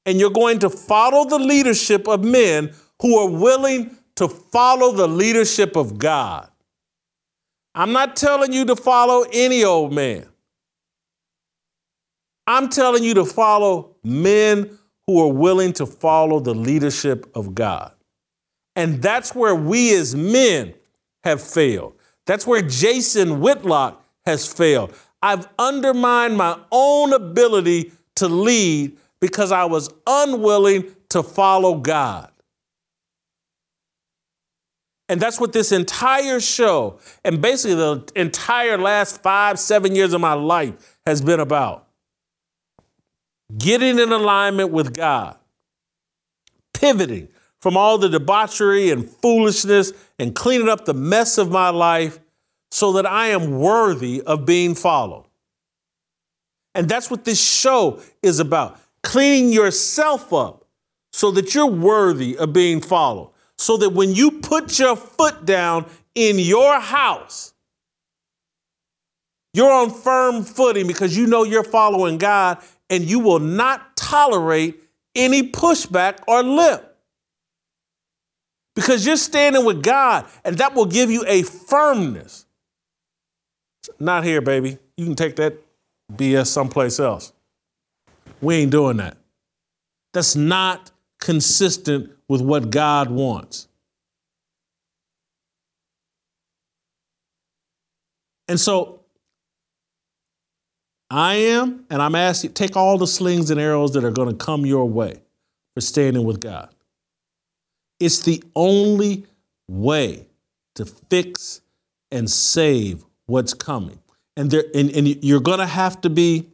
[0.06, 2.72] and you're going to follow the leadership of men
[3.02, 6.48] who are willing to follow the leadership of God.
[7.74, 10.26] I'm not telling you to follow any old man.
[12.46, 17.92] I'm telling you to follow men who are willing to follow the leadership of God.
[18.76, 20.74] And that's where we as men
[21.24, 21.94] have failed.
[22.26, 24.94] That's where Jason Whitlock has failed.
[25.20, 32.30] I've undermined my own ability to lead because I was unwilling to follow God.
[35.08, 40.20] And that's what this entire show, and basically the entire last five, seven years of
[40.20, 41.86] my life, has been about
[43.56, 45.38] getting in alignment with God,
[46.74, 47.28] pivoting
[47.60, 52.18] from all the debauchery and foolishness and cleaning up the mess of my life
[52.72, 55.26] so that I am worthy of being followed.
[56.74, 60.64] And that's what this show is about cleaning yourself up
[61.12, 63.30] so that you're worthy of being followed.
[63.56, 67.54] So that when you put your foot down in your house,
[69.54, 72.58] you're on firm footing because you know you're following God
[72.90, 74.82] and you will not tolerate
[75.14, 76.98] any pushback or lip.
[78.74, 82.44] Because you're standing with God, and that will give you a firmness.
[83.98, 84.76] Not here, baby.
[84.98, 85.54] You can take that
[86.12, 87.32] BS someplace else.
[88.40, 89.16] We ain't doing that.
[90.12, 90.90] That's not
[91.20, 93.68] consistent with what God wants.
[98.48, 99.00] And so
[101.10, 104.44] I am, and I'm asking, take all the slings and arrows that are going to
[104.44, 105.20] come your way
[105.74, 106.74] for standing with God.
[108.00, 109.26] It's the only
[109.68, 110.26] way
[110.74, 111.60] to fix
[112.10, 113.98] and save what's coming.
[114.36, 116.48] And there and, and you're gonna have to be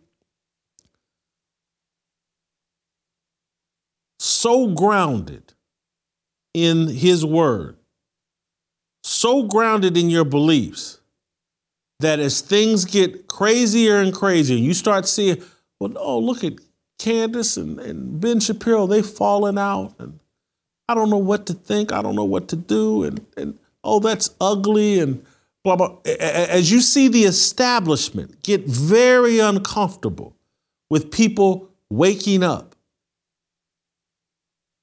[4.23, 5.53] so grounded
[6.55, 7.77] in his word,
[9.03, 11.01] so grounded in your beliefs
[11.99, 15.43] that as things get crazier and crazier, you start seeing,
[15.81, 16.55] well, oh, look at
[17.01, 19.95] Candace and, and Ben Shapiro, they've fallen out.
[19.99, 20.21] And
[20.89, 21.93] I don't know what to think.
[21.93, 23.03] I don't know what to do.
[23.03, 25.01] And, and oh, that's ugly.
[25.01, 25.25] And
[25.65, 25.97] blah, blah.
[26.05, 30.37] As you see the establishment get very uncomfortable
[30.91, 32.72] with people waking up,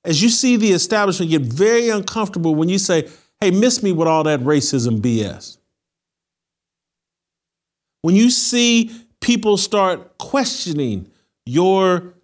[0.09, 3.07] as you see the establishment get very uncomfortable when you say,
[3.39, 5.57] hey, miss me with all that racism BS.
[8.01, 8.91] When you see
[9.21, 11.11] people start questioning
[11.45, 12.15] your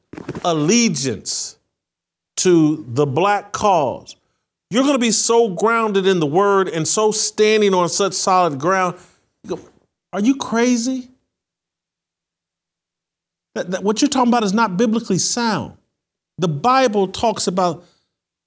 [0.44, 1.58] allegiance
[2.38, 4.16] to the black cause,
[4.72, 8.60] you're going to be so grounded in the word and so standing on such solid
[8.60, 8.98] ground.
[9.44, 9.60] You go,
[10.12, 11.10] Are you crazy?
[13.54, 15.78] That, that, what you're talking about is not biblically sound.
[16.38, 17.86] The Bible talks about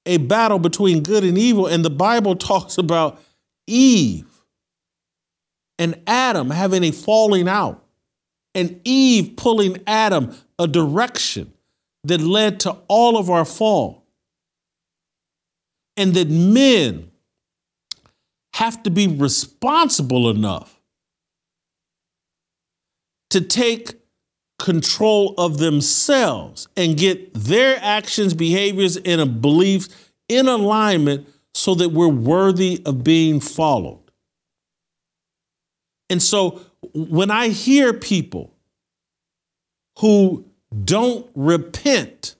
[0.07, 3.21] a battle between good and evil, and the Bible talks about
[3.67, 4.27] Eve
[5.79, 7.85] and Adam having a falling out,
[8.55, 11.53] and Eve pulling Adam a direction
[12.05, 14.05] that led to all of our fall.
[15.97, 17.11] And that men
[18.55, 20.81] have to be responsible enough
[23.31, 23.95] to take
[24.59, 29.89] control of themselves and get their actions, behaviors, and beliefs
[30.29, 34.03] in alignment so that we're worthy of being followed.
[36.11, 36.61] And so
[36.95, 38.55] when I hear people
[39.99, 40.45] who
[40.85, 42.37] don't repent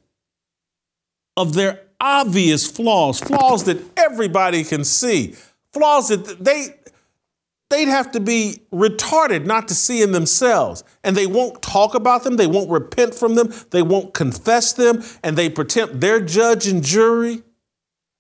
[1.37, 5.35] of their obvious flaws, flaws that everybody can see,
[5.73, 6.75] flaws that they
[7.71, 10.85] they'd have to be retarded not to see in themselves.
[11.05, 15.03] And they won't talk about them, they won't repent from them, they won't confess them,
[15.23, 17.43] and they pretend they're judge and jury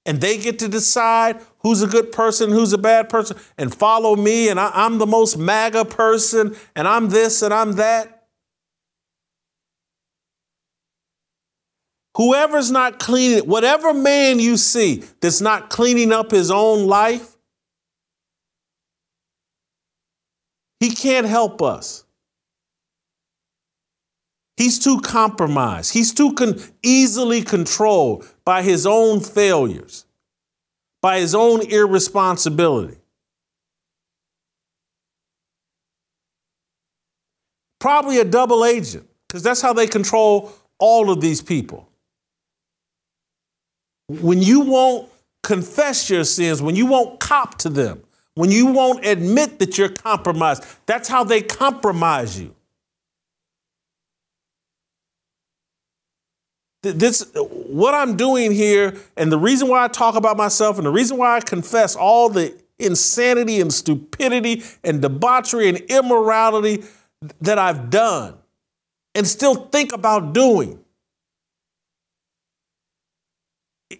[0.09, 4.16] and they get to decide who's a good person, who's a bad person, and follow
[4.16, 8.27] me, and I, am the most MAGA person, and I'm this and I'm that.
[12.16, 17.37] Whoever's not cleaning, whatever man you see that's not cleaning up his own life,
[20.80, 22.05] he can't help us.
[24.56, 25.92] He's too compromised.
[25.92, 30.05] He's too con- easily controlled by his own failures,
[31.00, 32.98] by his own irresponsibility.
[37.78, 41.88] Probably a double agent, because that's how they control all of these people.
[44.09, 45.09] When you won't
[45.44, 48.02] confess your sins, when you won't cop to them,
[48.39, 52.55] when you won't admit that you're compromised, that's how they compromise you.
[56.82, 60.93] This, what I'm doing here, and the reason why I talk about myself, and the
[60.93, 66.85] reason why I confess all the insanity and stupidity and debauchery and immorality
[67.40, 68.36] that I've done
[69.16, 70.78] and still think about doing.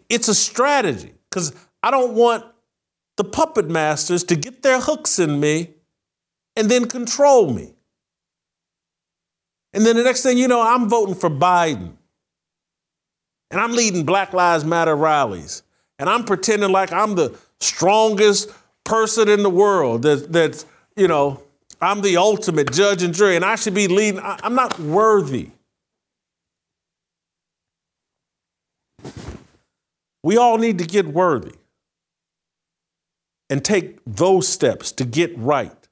[0.09, 2.44] It's a strategy because I don't want
[3.19, 5.70] the puppet masters to get their hooks in me
[6.55, 7.74] and then control me.
[9.73, 11.95] And then the next thing you know, I'm voting for Biden.
[13.51, 15.65] And I'm leading Black Lives Matter rallies.
[15.99, 18.51] And I'm pretending like I'm the strongest
[18.85, 20.65] person in the world that, that's,
[20.97, 21.43] you know,
[21.82, 24.20] I'm the ultimate judge and jury, and I should be leading.
[24.20, 25.51] I, I'm not worthy.
[30.23, 31.55] We all need to get worthy
[33.51, 35.89] and take those steps to get right.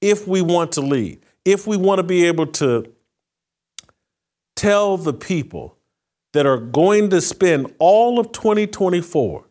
[0.00, 2.92] If we want to lead, if we want to be able to
[4.54, 5.76] tell the people
[6.32, 9.46] that are going to spend all of 2024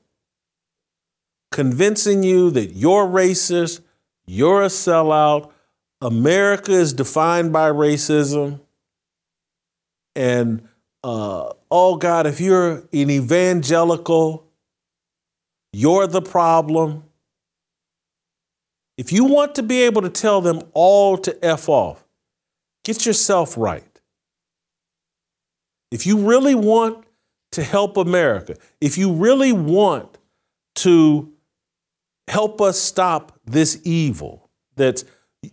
[1.52, 3.82] convincing you that you're racist,
[4.26, 5.52] you're a sellout,
[6.02, 8.60] America is defined by racism,
[10.16, 10.68] and
[11.04, 14.48] uh, oh God, if you're an evangelical,
[15.76, 17.04] you're the problem.
[18.98, 22.06] If you want to be able to tell them all to F off,
[22.86, 23.84] get yourself right.
[25.92, 27.06] If you really want
[27.52, 30.18] to help America, if you really want
[30.76, 31.34] to
[32.30, 35.04] help us stop this evil, that's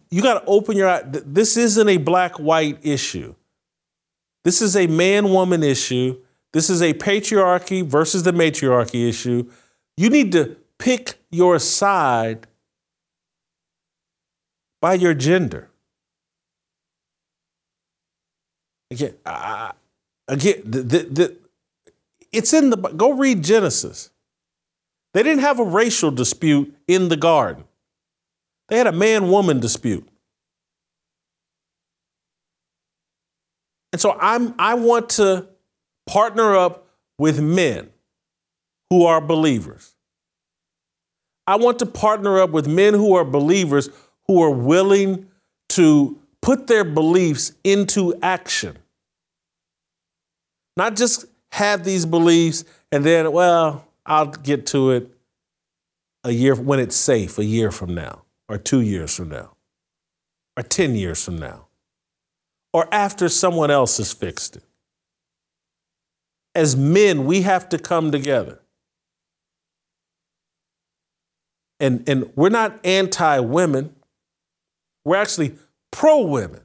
[0.08, 1.02] you got to open your eye.
[1.04, 3.34] This isn't a black white issue.
[4.44, 6.20] This is a man woman issue.
[6.52, 9.50] This is a patriarchy versus the matriarchy issue.
[9.96, 12.46] You need to pick your side
[14.80, 15.70] by your gender.
[18.90, 19.72] Again, I,
[20.28, 21.36] again, the, the, the,
[22.32, 24.10] it's in the go read Genesis.
[25.14, 27.64] They didn't have a racial dispute in the garden.
[28.68, 30.08] They had a man woman dispute.
[33.92, 35.48] And so I'm I want to
[36.06, 36.86] partner up
[37.18, 37.90] with men
[38.92, 39.94] who are believers.
[41.46, 43.88] I want to partner up with men who are believers
[44.26, 45.28] who are willing
[45.70, 48.76] to put their beliefs into action.
[50.76, 55.08] Not just have these beliefs and then, well, I'll get to it
[56.22, 59.56] a year when it's safe, a year from now, or two years from now,
[60.54, 61.68] or 10 years from now,
[62.74, 64.64] or after someone else has fixed it.
[66.54, 68.61] As men, we have to come together.
[71.82, 73.94] And, and we're not anti women,
[75.04, 75.56] we're actually
[75.90, 76.60] pro women.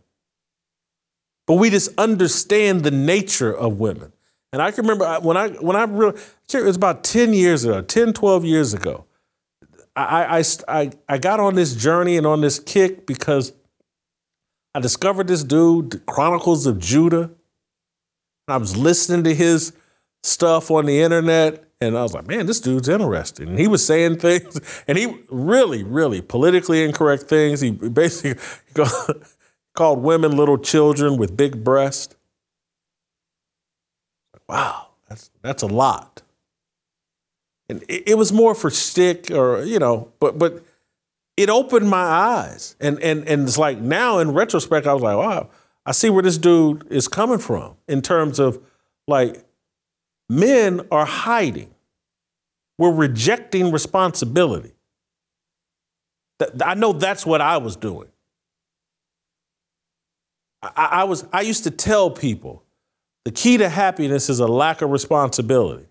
[1.47, 4.13] But we just understand the nature of women.
[4.53, 6.19] And I can remember when I when I really
[6.53, 9.05] it was about 10 years ago, 10, 12 years ago.
[9.95, 13.53] I, I, I, I got on this journey and on this kick because
[14.75, 17.31] I discovered this dude, the Chronicles of Judah.
[18.47, 19.73] I was listening to his
[20.23, 23.49] stuff on the internet, and I was like, man, this dude's interesting.
[23.49, 27.61] And he was saying things, and he really, really politically incorrect things.
[27.61, 28.41] He basically
[29.75, 32.15] called women little children with big breasts.
[34.49, 36.21] Wow, that's that's a lot.
[37.69, 40.63] And it, it was more for stick or, you know, but but
[41.35, 42.75] it opened my eyes.
[42.79, 45.49] And and and it's like now in retrospect, I was like, wow,
[45.85, 48.59] I see where this dude is coming from in terms of
[49.07, 49.43] like
[50.29, 51.73] men are hiding.
[52.77, 54.73] We're rejecting responsibility.
[56.63, 58.09] I know that's what I was doing.
[60.61, 62.63] I, was I used to tell people
[63.25, 65.87] the key to happiness is a lack of responsibility.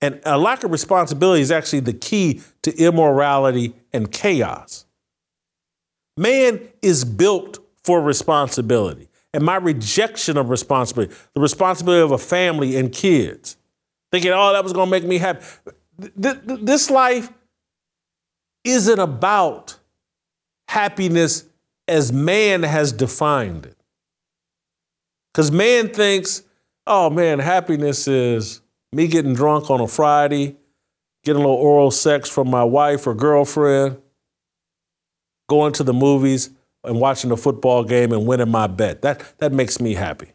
[0.00, 4.84] And a lack of responsibility is actually the key to immorality and chaos.
[6.16, 9.08] Man is built for responsibility.
[9.36, 13.58] And my rejection of responsibility, the responsibility of a family and kids,
[14.10, 15.44] thinking, oh, that was going to make me happy.
[16.16, 17.30] This life
[18.64, 19.78] isn't about
[20.68, 21.44] happiness
[21.86, 23.76] as man has defined it.
[25.34, 26.42] Because man thinks,
[26.86, 28.62] oh man, happiness is
[28.94, 30.56] me getting drunk on a Friday,
[31.24, 33.98] getting a little oral sex from my wife or girlfriend,
[35.46, 36.48] going to the movies
[36.86, 39.02] and watching a football game and winning my bet.
[39.02, 40.32] That, that makes me happy.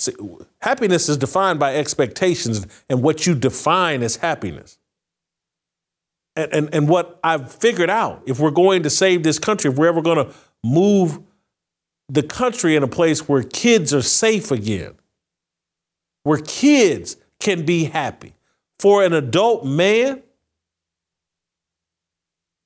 [0.00, 0.12] See,
[0.60, 4.78] happiness is defined by expectations and what you define as happiness.
[6.34, 9.76] And, and, and what I've figured out, if we're going to save this country, if
[9.76, 10.34] we're ever going to
[10.64, 11.20] move
[12.08, 14.94] the country in a place where kids are safe again,
[16.24, 18.34] where kids can be happy.
[18.78, 20.22] For an adult man,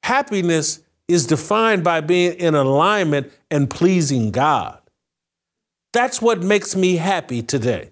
[0.03, 4.81] happiness is defined by being in alignment and pleasing God.
[5.93, 7.91] That's what makes me happy today.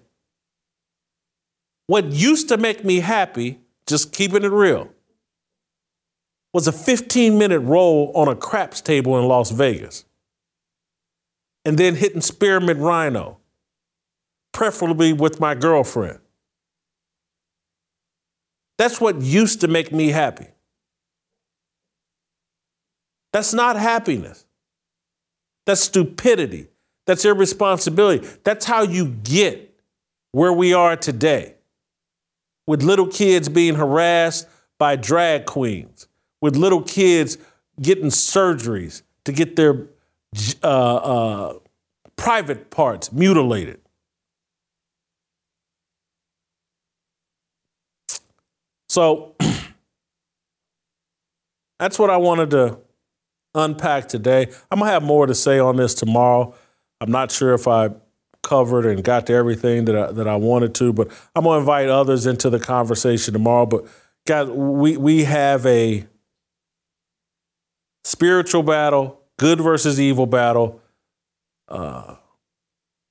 [1.87, 4.89] What used to make me happy, just keeping it real,
[6.53, 10.05] was a 15 minute roll on a craps table in Las Vegas
[11.63, 13.39] and then hitting spearmint rhino
[14.53, 16.19] preferably with my girlfriend.
[18.77, 20.47] That's what used to make me happy.
[23.35, 24.45] That's not happiness.
[25.65, 26.69] That's stupidity.
[27.05, 28.25] That's irresponsibility.
[28.45, 29.77] That's how you get
[30.31, 31.55] where we are today.
[32.65, 34.47] With little kids being harassed
[34.77, 36.07] by drag queens,
[36.39, 37.37] with little kids
[37.81, 39.85] getting surgeries to get their
[40.63, 41.59] uh, uh,
[42.15, 43.81] private parts mutilated.
[48.87, 49.35] So
[51.79, 52.84] that's what I wanted to
[53.55, 54.51] unpack today.
[54.69, 56.53] I'm to have more to say on this tomorrow.
[57.01, 57.89] I'm not sure if I
[58.43, 60.93] covered and got to everything that I, that I wanted to.
[60.93, 63.65] But I'm gonna invite others into the conversation tomorrow.
[63.65, 63.85] But
[64.25, 66.05] guys, we we have a
[68.03, 70.81] spiritual battle, good versus evil battle,
[71.67, 72.15] uh,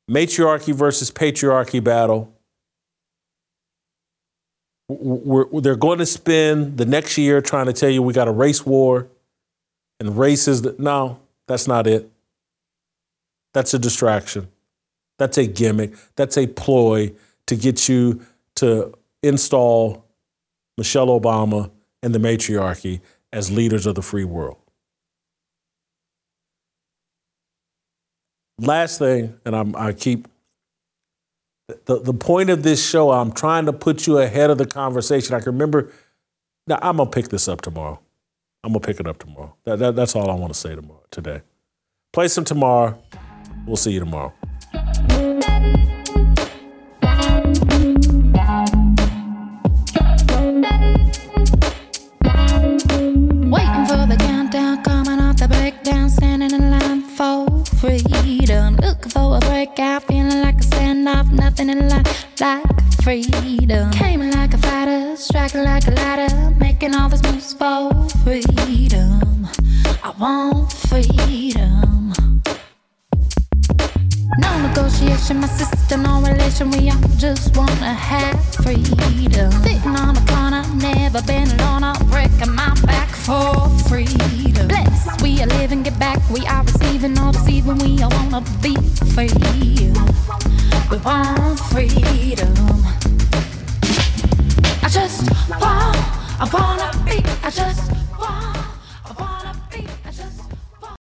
[0.09, 2.31] matriarchy versus patriarchy battle.
[4.89, 8.33] We're, they're going to spend the next year trying to tell you we got a
[8.33, 9.09] race war
[10.01, 12.11] and races that no, that's not it.
[13.53, 14.49] That's a distraction.
[15.19, 15.95] That's a gimmick.
[16.17, 17.13] That's a ploy
[17.47, 18.21] to get you
[18.57, 20.05] to install
[20.77, 21.71] Michelle Obama
[22.03, 23.01] and the matriarchy
[23.33, 24.59] as leaders of the free world.
[28.59, 30.29] Last thing, and I'm, I keep
[31.87, 35.35] the, the point of this show, I'm trying to put you ahead of the conversation.
[35.35, 35.91] I can remember,
[36.67, 38.01] now I'm going to pick this up tomorrow.
[38.65, 39.55] I'm to pick it up tomorrow.
[39.65, 41.43] That, that, that's all I want to say tomorrow, today.
[42.15, 42.99] Play some tomorrow.
[43.67, 44.33] We'll see you tomorrow.
[61.37, 62.65] Nothing in life like
[63.03, 63.91] freedom.
[63.93, 67.91] Came like a fighter, striking like a ladder, making all these moves for
[68.25, 69.49] freedom.
[70.03, 72.13] I want freedom.
[74.39, 76.71] No negotiation, my sister, no relation.
[76.71, 79.51] We all just wanna have freedom.
[79.63, 81.85] Sitting on a corner, never been alone.
[81.85, 84.69] I'm breaking my back for freedom.
[84.69, 86.19] bless we are living, get back.
[86.29, 87.79] We are receiving, all deceiving.
[87.79, 88.77] We all wanna be
[89.15, 89.31] free.
[90.91, 92.55] We want freedom.
[94.83, 95.97] I just want,
[96.39, 98.54] I wanna be, I just want.